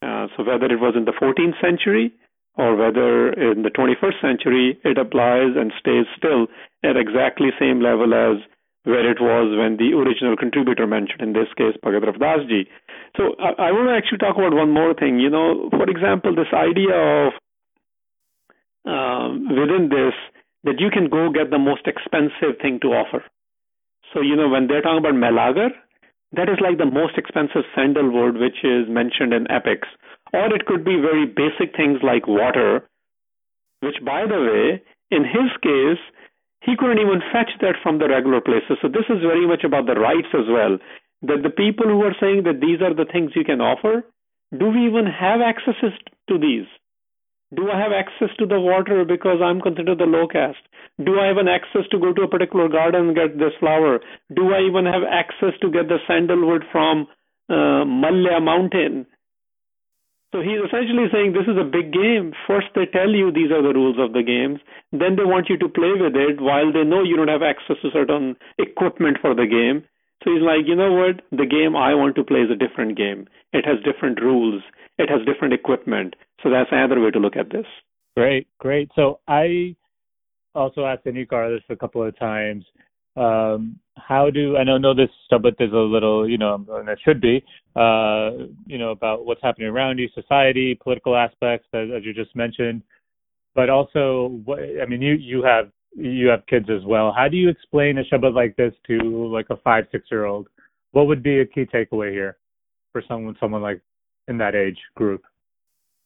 Uh, 0.00 0.28
so 0.36 0.44
whether 0.44 0.66
it 0.66 0.80
was 0.80 0.94
in 0.96 1.04
the 1.04 1.12
14th 1.12 1.60
century 1.60 2.12
or 2.54 2.74
whether 2.76 3.32
in 3.32 3.62
the 3.62 3.70
21st 3.70 4.20
century, 4.20 4.78
it 4.84 4.96
applies 4.96 5.56
and 5.56 5.72
stays 5.78 6.06
still 6.16 6.46
at 6.82 6.96
exactly 6.96 7.50
same 7.58 7.80
level 7.80 8.14
as 8.14 8.42
where 8.84 9.10
it 9.10 9.20
was 9.20 9.56
when 9.58 9.76
the 9.76 9.92
original 9.92 10.36
contributor 10.36 10.86
mentioned, 10.86 11.20
in 11.20 11.32
this 11.32 11.52
case, 11.56 11.76
Bhagat 11.84 12.04
Ravdas 12.08 12.48
ji. 12.48 12.68
So 13.16 13.34
I, 13.38 13.68
I 13.68 13.72
want 13.72 13.88
to 13.88 13.96
actually 13.96 14.18
talk 14.18 14.36
about 14.36 14.54
one 14.54 14.70
more 14.70 14.94
thing. 14.94 15.18
You 15.18 15.30
know, 15.30 15.68
for 15.70 15.88
example, 15.88 16.34
this 16.34 16.52
idea 16.52 16.94
of 16.94 17.32
um, 18.84 19.48
within 19.48 19.88
this 19.90 20.14
that 20.64 20.80
you 20.80 20.90
can 20.90 21.08
go 21.08 21.30
get 21.30 21.50
the 21.50 21.58
most 21.58 21.86
expensive 21.86 22.58
thing 22.60 22.78
to 22.82 22.88
offer. 22.88 23.22
So, 24.12 24.20
you 24.20 24.36
know, 24.36 24.48
when 24.48 24.66
they're 24.66 24.82
talking 24.82 24.98
about 24.98 25.14
Melagar, 25.14 25.70
that 26.32 26.48
is 26.48 26.58
like 26.60 26.78
the 26.78 26.86
most 26.86 27.16
expensive 27.16 27.64
sandalwood 27.74 28.36
which 28.36 28.64
is 28.64 28.88
mentioned 28.88 29.32
in 29.32 29.50
epics. 29.50 29.88
Or 30.32 30.52
it 30.52 30.66
could 30.66 30.84
be 30.84 31.00
very 31.00 31.24
basic 31.24 31.74
things 31.76 32.00
like 32.02 32.26
water, 32.26 32.88
which, 33.80 33.96
by 34.04 34.26
the 34.26 34.40
way, 34.40 34.82
in 35.10 35.24
his 35.24 35.48
case, 35.62 36.02
he 36.60 36.76
couldn't 36.76 36.98
even 36.98 37.22
fetch 37.32 37.52
that 37.60 37.76
from 37.82 37.98
the 37.98 38.08
regular 38.08 38.40
places. 38.40 38.76
So 38.82 38.88
this 38.88 39.08
is 39.08 39.22
very 39.22 39.46
much 39.46 39.64
about 39.64 39.86
the 39.86 39.94
rights 39.94 40.28
as 40.34 40.44
well. 40.50 40.76
That 41.22 41.42
the 41.42 41.50
people 41.50 41.86
who 41.86 42.02
are 42.02 42.14
saying 42.20 42.44
that 42.44 42.60
these 42.60 42.80
are 42.80 42.94
the 42.94 43.10
things 43.10 43.32
you 43.34 43.44
can 43.44 43.60
offer, 43.60 44.04
do 44.56 44.66
we 44.70 44.86
even 44.86 45.06
have 45.06 45.40
access 45.40 45.74
to 46.28 46.38
these? 46.38 46.66
Do 47.54 47.70
I 47.70 47.80
have 47.80 47.92
access 47.92 48.28
to 48.38 48.46
the 48.46 48.60
water 48.60 49.04
because 49.04 49.40
I'm 49.42 49.60
considered 49.60 49.98
the 49.98 50.04
low 50.04 50.28
caste? 50.28 50.62
Do 51.02 51.18
I 51.18 51.26
have 51.26 51.38
an 51.38 51.48
access 51.48 51.88
to 51.90 51.98
go 51.98 52.12
to 52.12 52.22
a 52.22 52.28
particular 52.28 52.68
garden 52.68 53.08
and 53.08 53.16
get 53.16 53.38
this 53.38 53.56
flower? 53.58 54.00
Do 54.34 54.52
I 54.52 54.60
even 54.68 54.84
have 54.84 55.02
access 55.08 55.58
to 55.62 55.70
get 55.70 55.88
the 55.88 55.98
sandalwood 56.06 56.64
from 56.70 57.08
uh, 57.48 57.84
mountain? 57.84 59.06
So 60.32 60.42
he's 60.42 60.60
essentially 60.60 61.08
saying 61.10 61.32
this 61.32 61.48
is 61.48 61.56
a 61.56 61.64
big 61.64 61.90
game. 61.90 62.34
First, 62.46 62.68
they 62.74 62.84
tell 62.84 63.08
you 63.08 63.32
these 63.32 63.50
are 63.50 63.62
the 63.62 63.72
rules 63.72 63.96
of 63.98 64.12
the 64.12 64.22
games. 64.22 64.60
Then 64.92 65.16
they 65.16 65.24
want 65.24 65.48
you 65.48 65.56
to 65.56 65.68
play 65.68 65.92
with 65.96 66.14
it 66.16 66.40
while 66.40 66.70
they 66.70 66.84
know 66.84 67.02
you 67.02 67.16
don't 67.16 67.32
have 67.32 67.42
access 67.42 67.76
to 67.80 67.90
certain 67.90 68.36
equipment 68.58 69.16
for 69.22 69.34
the 69.34 69.46
game. 69.46 69.88
So 70.28 70.34
he's 70.34 70.42
like, 70.42 70.66
you 70.66 70.76
know 70.76 70.92
what? 70.92 71.22
The 71.30 71.46
game 71.46 71.74
I 71.74 71.94
want 71.94 72.14
to 72.16 72.24
play 72.24 72.40
is 72.40 72.50
a 72.50 72.54
different 72.54 72.98
game. 72.98 73.28
It 73.54 73.64
has 73.64 73.78
different 73.82 74.20
rules. 74.20 74.62
It 74.98 75.08
has 75.08 75.24
different 75.24 75.54
equipment. 75.54 76.16
So 76.42 76.50
that's 76.50 76.68
another 76.70 77.00
way 77.00 77.10
to 77.12 77.18
look 77.18 77.36
at 77.36 77.50
this. 77.50 77.64
Great, 78.14 78.46
great. 78.58 78.90
So 78.94 79.20
I 79.26 79.74
also 80.54 80.84
asked 80.84 81.06
Inni 81.06 81.26
Kaur 81.26 81.56
this 81.56 81.64
a 81.70 81.76
couple 81.76 82.06
of 82.06 82.18
times 82.18 82.64
um, 83.16 83.78
how 83.96 84.28
do 84.28 84.58
I 84.58 84.64
don't 84.64 84.82
know 84.82 84.94
this 84.94 85.08
stuff, 85.24 85.42
but 85.42 85.54
is 85.60 85.72
a 85.72 85.76
little, 85.76 86.28
you 86.28 86.36
know, 86.36 86.62
and 86.68 86.88
it 86.90 86.98
should 87.04 87.22
be, 87.22 87.42
uh, 87.74 88.30
you 88.66 88.76
know, 88.76 88.90
about 88.90 89.24
what's 89.24 89.42
happening 89.42 89.68
around 89.68 89.98
you, 89.98 90.08
society, 90.14 90.78
political 90.80 91.16
aspects, 91.16 91.66
as, 91.72 91.88
as 91.96 92.04
you 92.04 92.12
just 92.12 92.36
mentioned, 92.36 92.82
but 93.54 93.70
also, 93.70 94.40
what, 94.44 94.58
I 94.60 94.84
mean, 94.86 95.00
you 95.00 95.14
you 95.14 95.42
have 95.42 95.70
you 95.96 96.28
have 96.28 96.46
kids 96.46 96.66
as 96.70 96.84
well. 96.86 97.12
How 97.16 97.28
do 97.28 97.36
you 97.36 97.48
explain 97.48 97.98
a 97.98 98.04
Shabad 98.04 98.34
like 98.34 98.56
this 98.56 98.72
to 98.86 98.98
like 99.32 99.46
a 99.50 99.56
five 99.58 99.84
six 99.92 100.06
year 100.10 100.24
old? 100.26 100.48
What 100.92 101.06
would 101.06 101.22
be 101.22 101.40
a 101.40 101.46
key 101.46 101.66
takeaway 101.66 102.10
here 102.12 102.36
for 102.92 103.02
someone 103.08 103.36
someone 103.40 103.62
like 103.62 103.80
in 104.26 104.38
that 104.38 104.54
age 104.54 104.78
group? 104.94 105.22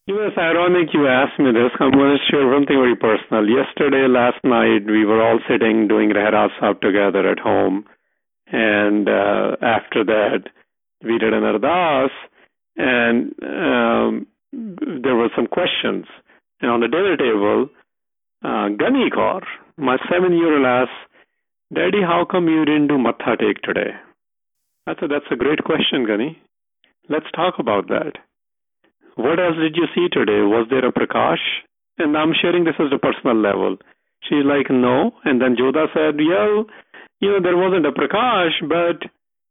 You 0.07 0.17
know, 0.17 0.27
it's 0.27 0.37
ironic 0.37 0.89
you 0.93 1.07
asked 1.07 1.39
me 1.39 1.53
this. 1.53 1.71
I'm 1.79 1.93
going 1.93 2.19
to 2.19 2.31
share 2.31 2.53
something 2.53 2.75
very 2.75 2.97
personal. 2.97 3.47
Yesterday, 3.47 4.09
last 4.09 4.43
night, 4.43 4.85
we 4.85 5.05
were 5.05 5.23
all 5.23 5.39
sitting 5.49 5.87
doing 5.87 6.11
Rehras 6.11 6.51
Sahib 6.59 6.81
together 6.81 7.31
at 7.31 7.39
home. 7.39 7.85
And 8.49 9.09
uh, 9.09 9.57
after 9.62 10.05
that, 10.05 10.51
we 11.05 11.19
did 11.19 11.33
an 11.33 11.45
ardas, 11.45 12.11
and 12.77 13.33
um, 13.43 14.27
there 15.03 15.15
were 15.15 15.31
some 15.37 15.47
questions. 15.47 16.07
And 16.61 16.71
on 16.71 16.81
the 16.81 16.89
dinner 16.89 17.17
table, 17.17 17.69
uh, 18.45 18.69
Gani 18.79 19.11
Kaur, 19.11 19.43
my 19.77 19.97
seven-year-old 20.11 20.67
asked, 20.67 20.91
Daddy, 21.75 22.03
how 22.03 22.27
come 22.31 22.49
you 22.49 22.65
didn't 22.65 22.89
do 22.89 22.99
Matha 22.99 23.37
Tek 23.39 23.63
today? 23.63 23.93
I 24.87 24.95
said, 24.99 25.11
that's 25.11 25.31
a 25.31 25.37
great 25.37 25.65
question, 25.65 26.05
Gani. 26.07 26.41
Let's 27.09 27.31
talk 27.35 27.55
about 27.59 27.89
that. 27.89 28.13
What 29.17 29.39
else 29.39 29.57
did 29.57 29.77
you 29.77 29.87
see 29.95 30.09
today? 30.11 30.43
Was 30.43 30.67
there 30.71 30.85
a 30.87 30.93
Prakash? 30.93 31.43
And 31.99 32.17
I'm 32.17 32.33
sharing 32.41 32.65
this 32.65 32.75
at 32.79 32.93
a 32.93 32.99
personal 32.99 33.37
level. 33.37 33.77
She's 34.25 34.45
like, 34.45 34.71
no. 34.71 35.13
And 35.25 35.41
then 35.41 35.57
Joda 35.57 35.87
said, 35.93 36.19
yeah, 36.19 36.63
you 37.21 37.31
know, 37.31 37.41
there 37.43 37.57
wasn't 37.57 37.87
a 37.87 37.93
Prakash, 37.93 38.57
but, 38.69 39.09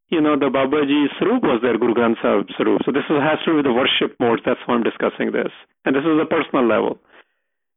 you 0.10 0.20
know, 0.20 0.38
the 0.38 0.50
Babaji 0.50 1.08
Sarup 1.20 1.44
was 1.44 1.60
there, 1.62 1.78
Guru 1.78 1.94
Granth 1.94 2.22
Sahib 2.22 2.48
Sarup. 2.60 2.84
So 2.86 2.92
this 2.92 3.06
is, 3.10 3.22
has 3.22 3.40
to 3.46 3.52
do 3.52 3.56
with 3.58 3.66
the 3.66 3.74
worship 3.74 4.18
modes. 4.20 4.42
That's 4.46 4.60
why 4.66 4.76
I'm 4.76 4.84
discussing 4.84 5.32
this. 5.32 5.52
And 5.86 5.96
this 5.96 6.04
is 6.04 6.20
a 6.20 6.26
personal 6.26 6.68
level. 6.68 7.00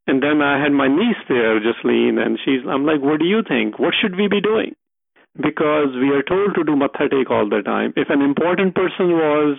And 0.07 0.23
then 0.23 0.43
I 0.43 0.63
had 0.63 0.73
my 0.73 0.89
niece 0.89 1.23
there, 1.29 1.59
Jasleen, 1.61 2.19
and 2.19 2.39
she's, 2.45 2.61
I'm 2.69 2.85
like, 2.85 3.01
what 3.01 3.21
do 3.21 3.27
you 3.27 3.43
think? 3.47 3.79
What 3.79 3.95
should 4.01 4.17
we 4.17 4.29
be 4.29 4.41
doing? 4.41 4.75
Because 5.37 5.97
we 5.97 6.11
are 6.11 6.23
told 6.23 6.55
to 6.55 6.65
do 6.65 6.77
matha 6.77 7.09
all 7.31 7.49
the 7.49 7.63
time. 7.65 7.93
If 7.97 8.11
an 8.11 8.21
important 8.21 8.75
person 8.75 9.13
was 9.17 9.59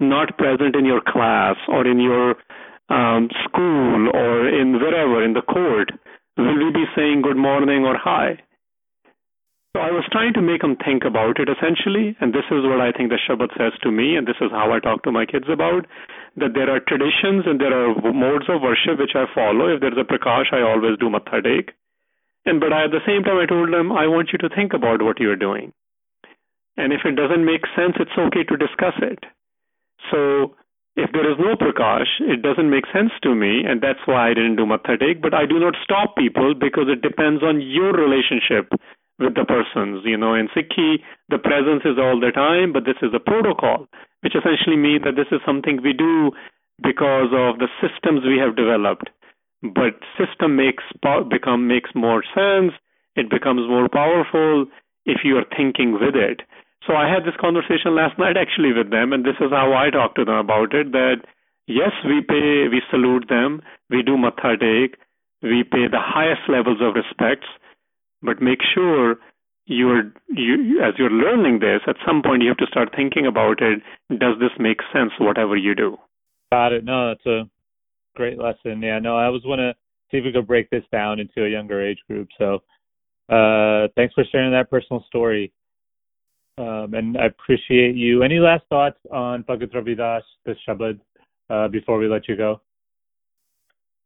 not 0.00 0.36
present 0.38 0.74
in 0.74 0.84
your 0.84 1.00
class 1.00 1.56
or 1.68 1.86
in 1.86 2.00
your 2.00 2.36
um, 2.88 3.28
school 3.44 4.08
or 4.14 4.48
in 4.48 4.80
wherever, 4.80 5.22
in 5.22 5.34
the 5.34 5.42
court, 5.42 5.92
will 6.36 6.58
we 6.58 6.72
be 6.72 6.84
saying 6.96 7.22
good 7.22 7.36
morning 7.36 7.84
or 7.84 7.96
hi? 7.96 8.40
So 9.76 9.80
I 9.80 9.90
was 9.90 10.04
trying 10.10 10.34
to 10.34 10.42
make 10.42 10.60
them 10.60 10.76
think 10.84 11.04
about 11.04 11.40
it 11.40 11.48
essentially, 11.48 12.16
and 12.20 12.32
this 12.32 12.44
is 12.50 12.64
what 12.64 12.80
I 12.80 12.92
think 12.92 13.08
the 13.08 13.16
Shabad 13.16 13.56
says 13.56 13.72
to 13.82 13.90
me, 13.90 14.16
and 14.16 14.26
this 14.26 14.36
is 14.40 14.50
how 14.50 14.72
I 14.72 14.80
talk 14.80 15.02
to 15.04 15.12
my 15.12 15.24
kids 15.24 15.46
about 15.50 15.86
that 16.36 16.54
there 16.54 16.70
are 16.70 16.80
traditions 16.80 17.44
and 17.46 17.60
there 17.60 17.72
are 17.72 17.94
modes 18.12 18.46
of 18.48 18.62
worship 18.62 18.98
which 18.98 19.14
I 19.14 19.26
follow. 19.34 19.68
If 19.68 19.80
there's 19.80 19.98
a 20.00 20.04
prakash, 20.04 20.52
I 20.52 20.62
always 20.62 20.98
do 20.98 21.10
matha. 21.10 21.40
And 22.44 22.58
but 22.58 22.72
I, 22.72 22.84
at 22.84 22.90
the 22.90 23.04
same 23.06 23.22
time, 23.22 23.38
I 23.38 23.46
told 23.46 23.72
them 23.72 23.92
I 23.92 24.06
want 24.06 24.30
you 24.32 24.38
to 24.38 24.48
think 24.54 24.72
about 24.72 25.02
what 25.02 25.20
you're 25.20 25.36
doing, 25.36 25.72
and 26.76 26.92
if 26.92 27.04
it 27.04 27.14
doesn't 27.14 27.44
make 27.44 27.62
sense, 27.76 27.94
it's 28.00 28.18
okay 28.18 28.42
to 28.44 28.56
discuss 28.56 28.94
it. 29.00 29.20
So 30.10 30.56
if 30.96 31.10
there 31.12 31.30
is 31.30 31.38
no 31.38 31.54
prakash, 31.54 32.10
it 32.20 32.42
doesn't 32.42 32.68
make 32.68 32.84
sense 32.92 33.12
to 33.22 33.34
me, 33.34 33.62
and 33.64 33.80
that's 33.80 34.02
why 34.06 34.30
I 34.30 34.34
didn't 34.34 34.56
do 34.56 34.66
matha. 34.66 34.96
But 35.22 35.34
I 35.34 35.46
do 35.46 35.60
not 35.60 35.76
stop 35.84 36.16
people 36.16 36.54
because 36.54 36.88
it 36.88 37.00
depends 37.00 37.42
on 37.42 37.60
your 37.60 37.92
relationship 37.92 38.72
with 39.18 39.34
the 39.34 39.44
persons. 39.44 40.02
You 40.04 40.16
know, 40.16 40.34
in 40.34 40.48
Sikhi, 40.48 40.98
the 41.28 41.38
presence 41.38 41.82
is 41.84 41.96
all 41.96 42.18
the 42.18 42.32
time, 42.32 42.72
but 42.72 42.84
this 42.84 42.98
is 43.02 43.14
a 43.14 43.20
protocol, 43.20 43.86
which 44.22 44.34
essentially 44.34 44.76
means 44.76 45.04
that 45.04 45.16
this 45.16 45.30
is 45.30 45.40
something 45.44 45.82
we 45.82 45.92
do 45.92 46.32
because 46.82 47.30
of 47.34 47.58
the 47.58 47.68
systems 47.82 48.24
we 48.24 48.38
have 48.38 48.56
developed. 48.56 49.10
But 49.62 50.02
system 50.18 50.56
makes 50.56 50.82
become 51.30 51.68
makes 51.68 51.90
more 51.94 52.22
sense. 52.34 52.72
It 53.14 53.30
becomes 53.30 53.68
more 53.68 53.88
powerful 53.88 54.66
if 55.04 55.22
you 55.22 55.36
are 55.36 55.46
thinking 55.56 55.92
with 55.92 56.16
it. 56.16 56.42
So 56.86 56.94
I 56.94 57.08
had 57.08 57.24
this 57.24 57.38
conversation 57.38 57.94
last 57.94 58.18
night 58.18 58.36
actually 58.36 58.72
with 58.72 58.90
them, 58.90 59.12
and 59.12 59.24
this 59.24 59.38
is 59.40 59.50
how 59.50 59.72
I 59.72 59.90
talked 59.90 60.16
to 60.16 60.24
them 60.24 60.34
about 60.34 60.74
it. 60.74 60.90
That 60.90 61.22
yes, 61.66 61.92
we 62.04 62.22
pay, 62.22 62.66
we 62.68 62.82
salute 62.90 63.28
them, 63.28 63.62
we 63.90 64.02
do 64.02 64.16
matha 64.16 64.56
we 65.42 65.64
pay 65.64 65.88
the 65.90 66.00
highest 66.00 66.42
levels 66.48 66.78
of 66.80 66.94
respects, 66.94 67.48
but 68.22 68.40
make 68.40 68.60
sure 68.62 69.16
you're 69.66 70.12
you 70.28 70.82
as 70.82 70.94
you're 70.98 71.10
learning 71.10 71.60
this 71.60 71.80
at 71.86 71.96
some 72.06 72.22
point 72.22 72.42
you 72.42 72.48
have 72.48 72.56
to 72.58 72.66
start 72.66 72.88
thinking 72.96 73.26
about 73.26 73.60
it. 73.62 73.80
Does 74.10 74.38
this 74.40 74.50
make 74.58 74.78
sense 74.92 75.12
whatever 75.18 75.56
you 75.56 75.74
do? 75.74 75.96
Got 76.50 76.72
it. 76.72 76.84
No 76.84 77.08
that's 77.08 77.26
a 77.26 77.48
great 78.16 78.38
lesson. 78.38 78.82
Yeah 78.82 78.98
no 78.98 79.16
i 79.16 79.28
was 79.28 79.42
want 79.44 79.60
to 79.60 79.74
see 80.10 80.18
if 80.18 80.24
we 80.24 80.32
could 80.32 80.46
break 80.46 80.68
this 80.70 80.84
down 80.92 81.20
into 81.20 81.44
a 81.44 81.48
younger 81.48 81.84
age 81.84 82.00
group. 82.08 82.28
So 82.38 82.62
uh 83.28 83.88
thanks 83.96 84.14
for 84.14 84.24
sharing 84.30 84.52
that 84.52 84.70
personal 84.70 85.04
story. 85.06 85.52
Um 86.58 86.94
and 86.94 87.16
i 87.16 87.26
appreciate 87.26 87.94
you. 87.94 88.22
Any 88.22 88.38
last 88.38 88.64
thoughts 88.68 88.98
on 89.12 89.44
bhagat 89.44 89.72
ravidas 89.72 90.22
the 90.44 90.54
shabad 90.66 90.98
uh 91.50 91.68
before 91.68 91.98
we 91.98 92.08
let 92.08 92.28
you 92.28 92.36
go? 92.36 92.60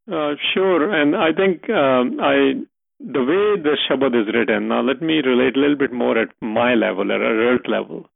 Uh, 0.09 0.35
sure, 0.53 0.93
and 0.93 1.17
I 1.17 1.33
think 1.33 1.69
um, 1.69 2.17
I 2.21 2.53
the 2.99 3.19
way 3.19 3.61
the 3.61 3.77
Shabad 3.87 4.19
is 4.19 4.33
written, 4.33 4.69
now 4.69 4.81
let 4.81 5.01
me 5.01 5.21
relate 5.21 5.55
a 5.55 5.59
little 5.59 5.75
bit 5.77 5.93
more 5.93 6.17
at 6.17 6.29
my 6.41 6.73
level, 6.73 7.11
at 7.11 7.21
a 7.21 7.23
earth 7.23 7.67
level. 7.67 8.09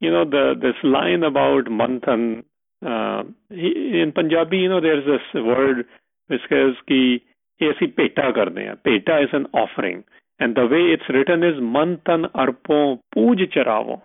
You 0.00 0.10
know, 0.10 0.24
the 0.24 0.54
this 0.60 0.76
line 0.82 1.22
about 1.22 1.66
manthan, 1.66 2.44
uh, 2.84 3.24
in 3.50 4.12
Punjabi, 4.14 4.58
you 4.58 4.68
know, 4.68 4.80
there's 4.80 5.04
this 5.04 5.42
word 5.42 5.86
which 6.28 6.40
says 6.48 6.74
ki 6.88 7.22
esi 7.60 7.94
peta 7.94 8.32
karne 8.36 8.78
hai. 8.84 9.22
Is 9.22 9.30
an 9.32 9.46
offering. 9.52 10.04
And 10.38 10.54
the 10.54 10.66
way 10.66 10.92
it's 10.94 11.08
written 11.08 11.42
is 11.42 11.60
manthan 11.60 12.30
arpon 12.32 13.00
puj 13.14 13.40
charavo. 13.54 14.02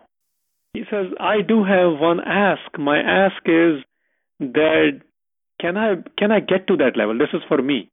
He 0.73 0.83
says, 0.89 1.07
I 1.19 1.41
do 1.41 1.63
have 1.65 1.99
one 1.99 2.21
ask. 2.21 2.79
My 2.79 2.99
ask 2.99 3.41
is 3.45 3.83
that 4.39 5.01
can 5.59 5.77
I 5.77 5.95
can 6.17 6.31
I 6.31 6.39
get 6.39 6.67
to 6.67 6.77
that 6.77 6.95
level? 6.95 7.17
This 7.17 7.33
is 7.33 7.41
for 7.47 7.61
me 7.61 7.89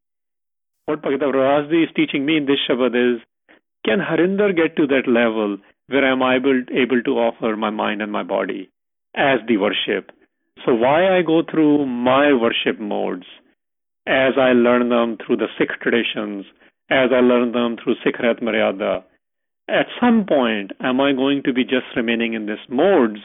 what 0.89 1.03
Bhagavad 1.03 1.35
Rasdi 1.35 1.85
is 1.85 1.91
teaching 1.95 2.25
me 2.25 2.39
in 2.39 2.47
this 2.47 2.61
Shabad 2.67 2.97
is, 2.97 3.21
can 3.85 3.99
Harinder 3.99 4.57
get 4.57 4.75
to 4.77 4.87
that 4.87 5.07
level 5.07 5.59
where 5.89 6.03
I'm 6.03 6.23
able, 6.23 6.63
able 6.73 7.03
to 7.03 7.11
offer 7.11 7.57
my 7.57 7.69
mind 7.69 8.01
and 8.01 8.11
my 8.11 8.23
body 8.23 8.71
as 9.15 9.41
the 9.47 9.59
worship? 9.59 10.11
So 10.65 10.75
why 10.75 11.15
I 11.15 11.21
go 11.21 11.43
through 11.49 11.85
my 11.85 12.33
worship 12.33 12.81
modes 12.81 13.27
as 14.07 14.33
I 14.41 14.53
learn 14.53 14.89
them 14.89 15.19
through 15.19 15.37
the 15.37 15.49
Sikh 15.59 15.79
traditions, 15.83 16.47
as 16.89 17.11
I 17.15 17.21
learn 17.21 17.53
them 17.53 17.77
through 17.77 17.97
Sikh 18.03 18.17
Rahit 18.17 18.43
Maryada, 18.43 19.05
at 19.69 19.89
some 20.01 20.25
point, 20.27 20.71
am 20.81 21.03
I 21.03 21.13
going 21.13 21.43
to 21.43 21.53
be 21.53 21.65
just 21.65 21.95
remaining 21.97 22.33
in 22.33 22.47
these 22.47 22.57
modes, 22.71 23.21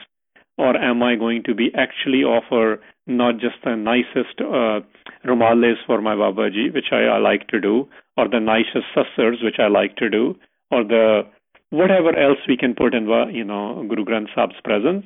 or 0.58 0.76
am 0.76 1.02
I 1.02 1.16
going 1.16 1.44
to 1.44 1.56
be 1.56 1.72
actually 1.74 2.26
offer 2.26 2.82
not 3.06 3.38
just 3.38 3.56
the 3.64 3.76
nicest 3.76 4.40
uh, 4.40 4.80
rumales 5.28 5.76
for 5.86 6.02
my 6.02 6.16
Babaji, 6.16 6.74
which 6.74 6.92
I, 6.92 7.04
I 7.04 7.18
like 7.18 7.48
to 7.50 7.60
do, 7.60 7.88
or 8.18 8.28
the 8.28 8.40
nicest 8.40 8.86
sasars, 8.96 9.44
which 9.44 9.60
I 9.60 9.68
like 9.68 9.96
to 9.98 10.10
do, 10.10 10.36
or 10.72 10.84
the 10.84 11.24
whatever 11.70 12.18
else 12.18 12.38
we 12.48 12.56
can 12.56 12.76
put 12.76 12.94
in, 12.94 13.08
you 13.34 13.44
know, 13.44 13.86
Guru 13.90 14.06
Granth 14.06 14.30
Sahib's 14.36 14.62
presence. 14.64 15.06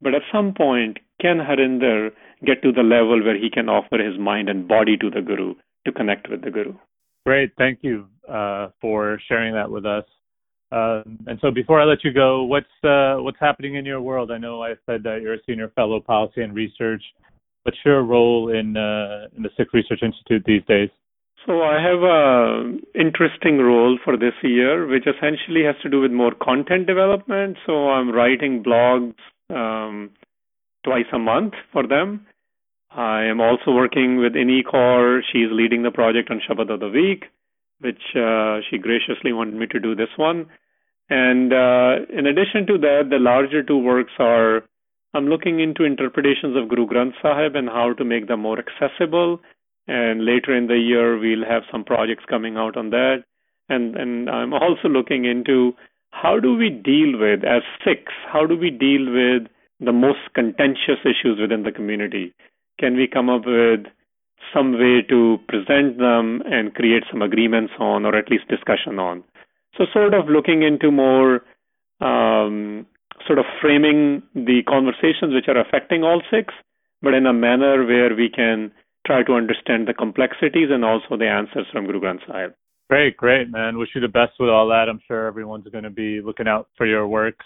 But 0.00 0.14
at 0.14 0.22
some 0.32 0.54
point, 0.54 0.98
can 1.20 1.38
Harinder 1.38 2.10
get 2.44 2.62
to 2.62 2.72
the 2.72 2.82
level 2.82 3.22
where 3.22 3.38
he 3.38 3.50
can 3.50 3.68
offer 3.68 3.98
his 3.98 4.18
mind 4.18 4.48
and 4.48 4.66
body 4.66 4.96
to 4.96 5.10
the 5.10 5.20
Guru 5.20 5.54
to 5.86 5.92
connect 5.92 6.28
with 6.28 6.42
the 6.42 6.50
Guru? 6.50 6.74
Great, 7.24 7.52
thank 7.56 7.80
you 7.82 8.06
uh, 8.28 8.68
for 8.80 9.20
sharing 9.28 9.54
that 9.54 9.70
with 9.70 9.86
us. 9.86 10.04
Um, 10.72 11.18
and 11.26 11.38
so, 11.42 11.50
before 11.50 11.80
I 11.80 11.84
let 11.84 12.02
you 12.02 12.12
go, 12.14 12.44
what's 12.44 12.66
uh, 12.82 13.16
what's 13.16 13.38
happening 13.38 13.74
in 13.74 13.84
your 13.84 14.00
world? 14.00 14.30
I 14.30 14.38
know 14.38 14.62
I 14.62 14.70
said 14.86 15.02
that 15.02 15.20
you're 15.20 15.34
a 15.34 15.44
senior 15.46 15.68
fellow 15.76 16.00
policy 16.00 16.40
and 16.40 16.54
research. 16.54 17.02
What's 17.64 17.76
your 17.84 18.02
role 18.02 18.48
in 18.48 18.76
uh, 18.76 19.28
in 19.36 19.42
the 19.42 19.50
Sikh 19.56 19.74
Research 19.74 20.00
Institute 20.02 20.42
these 20.46 20.64
days? 20.66 20.88
So 21.46 21.60
I 21.60 21.82
have 21.82 22.02
a 22.02 22.98
interesting 22.98 23.58
role 23.58 23.98
for 24.02 24.16
this 24.16 24.32
year, 24.42 24.86
which 24.86 25.06
essentially 25.06 25.64
has 25.64 25.74
to 25.82 25.90
do 25.90 26.00
with 26.00 26.10
more 26.10 26.32
content 26.40 26.86
development. 26.86 27.58
So 27.66 27.90
I'm 27.90 28.10
writing 28.10 28.62
blogs 28.62 29.14
um, 29.50 30.10
twice 30.84 31.10
a 31.12 31.18
month 31.18 31.54
for 31.72 31.86
them. 31.86 32.26
I 32.90 33.24
am 33.24 33.40
also 33.40 33.72
working 33.72 34.18
with 34.18 34.34
Inni 34.34 34.62
Kaur. 34.64 35.20
She's 35.32 35.48
leading 35.50 35.82
the 35.82 35.90
project 35.90 36.30
on 36.30 36.40
Shabad 36.48 36.72
of 36.72 36.80
the 36.80 36.88
Week, 36.88 37.24
which 37.80 38.02
uh, 38.16 38.60
she 38.70 38.78
graciously 38.78 39.32
wanted 39.32 39.54
me 39.54 39.66
to 39.66 39.80
do 39.80 39.94
this 39.94 40.10
one. 40.16 40.46
And 41.12 41.52
uh, 41.52 42.06
in 42.08 42.24
addition 42.24 42.66
to 42.68 42.78
that, 42.78 43.08
the 43.10 43.18
larger 43.18 43.62
two 43.62 43.76
works 43.76 44.12
are 44.18 44.62
I'm 45.12 45.26
looking 45.26 45.60
into 45.60 45.84
interpretations 45.84 46.56
of 46.56 46.70
Guru 46.70 46.86
Granth 46.86 47.12
Sahib 47.20 47.54
and 47.54 47.68
how 47.68 47.92
to 47.98 48.04
make 48.04 48.28
them 48.28 48.40
more 48.40 48.58
accessible. 48.58 49.38
And 49.86 50.24
later 50.24 50.56
in 50.56 50.68
the 50.68 50.78
year, 50.78 51.18
we'll 51.18 51.44
have 51.46 51.64
some 51.70 51.84
projects 51.84 52.24
coming 52.30 52.56
out 52.56 52.78
on 52.78 52.88
that. 52.90 53.24
And, 53.68 53.94
and 53.94 54.30
I'm 54.30 54.54
also 54.54 54.88
looking 54.88 55.26
into 55.26 55.74
how 56.12 56.40
do 56.40 56.56
we 56.56 56.70
deal 56.70 57.18
with, 57.18 57.44
as 57.44 57.60
Sikhs, 57.84 58.14
how 58.32 58.46
do 58.46 58.56
we 58.56 58.70
deal 58.70 59.04
with 59.12 59.48
the 59.80 59.92
most 59.92 60.32
contentious 60.34 61.04
issues 61.04 61.38
within 61.38 61.62
the 61.62 61.72
community? 61.72 62.32
Can 62.80 62.96
we 62.96 63.06
come 63.06 63.28
up 63.28 63.42
with 63.44 63.84
some 64.54 64.72
way 64.72 65.02
to 65.10 65.36
present 65.46 65.98
them 65.98 66.42
and 66.46 66.74
create 66.74 67.04
some 67.10 67.20
agreements 67.20 67.74
on, 67.78 68.06
or 68.06 68.16
at 68.16 68.30
least 68.30 68.48
discussion 68.48 68.98
on? 68.98 69.24
So, 69.76 69.84
sort 69.92 70.14
of 70.14 70.28
looking 70.28 70.62
into 70.62 70.90
more 70.90 71.40
um, 72.00 72.86
sort 73.26 73.38
of 73.38 73.44
framing 73.60 74.22
the 74.34 74.62
conversations 74.68 75.32
which 75.32 75.48
are 75.48 75.60
affecting 75.60 76.02
all 76.02 76.22
Sikhs, 76.30 76.54
but 77.00 77.14
in 77.14 77.26
a 77.26 77.32
manner 77.32 77.84
where 77.86 78.14
we 78.14 78.28
can 78.28 78.72
try 79.06 79.22
to 79.22 79.32
understand 79.32 79.88
the 79.88 79.94
complexities 79.94 80.68
and 80.70 80.84
also 80.84 81.16
the 81.16 81.28
answers 81.28 81.66
from 81.72 81.86
Guru 81.86 82.00
Granth 82.00 82.26
Sahib. 82.26 82.52
Great, 82.88 83.16
great, 83.16 83.50
man. 83.50 83.78
Wish 83.78 83.90
you 83.94 84.00
the 84.00 84.08
best 84.08 84.32
with 84.38 84.50
all 84.50 84.68
that. 84.68 84.88
I'm 84.88 85.00
sure 85.08 85.26
everyone's 85.26 85.66
going 85.68 85.84
to 85.84 85.90
be 85.90 86.20
looking 86.20 86.46
out 86.46 86.68
for 86.76 86.86
your 86.86 87.08
works. 87.08 87.44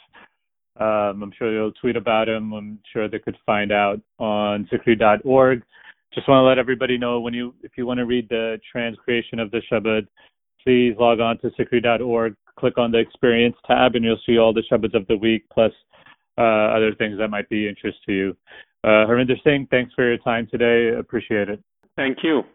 Um, 0.78 1.22
I'm 1.22 1.32
sure 1.38 1.52
you'll 1.52 1.72
tweet 1.72 1.96
about 1.96 2.26
them. 2.26 2.52
I'm 2.52 2.80
sure 2.92 3.08
they 3.08 3.18
could 3.18 3.36
find 3.46 3.72
out 3.72 4.00
on 4.18 4.68
sikhri.org. 4.72 5.62
Just 6.12 6.28
want 6.28 6.40
to 6.40 6.48
let 6.48 6.58
everybody 6.58 6.98
know 6.98 7.20
when 7.20 7.32
you, 7.32 7.54
if 7.62 7.72
you 7.76 7.86
want 7.86 7.98
to 7.98 8.06
read 8.06 8.28
the 8.28 8.58
transcreation 8.74 9.40
of 9.40 9.50
the 9.50 9.62
Shabad, 9.70 10.06
please 10.66 10.96
log 10.98 11.20
on 11.20 11.38
to 11.38 11.50
sikhri.org, 11.50 12.35
click 12.59 12.76
on 12.76 12.90
the 12.90 12.98
experience 12.98 13.55
tab, 13.66 13.94
and 13.94 14.05
you'll 14.05 14.18
see 14.26 14.37
all 14.37 14.52
the 14.52 14.64
Shabads 14.70 14.94
of 14.94 15.07
the 15.07 15.16
week 15.16 15.44
plus 15.52 15.70
uh, 16.37 16.42
other 16.42 16.92
things 16.96 17.18
that 17.18 17.29
might 17.29 17.48
be 17.48 17.68
interest 17.68 17.98
to 18.07 18.12
you. 18.12 18.37
Uh, 18.83 19.07
Harinder 19.07 19.40
Singh, 19.44 19.68
thanks 19.70 19.94
for 19.94 20.05
your 20.05 20.18
time 20.18 20.48
today. 20.50 20.98
Appreciate 20.98 21.48
it. 21.48 21.62
Thank 21.94 22.18
you. 22.24 22.42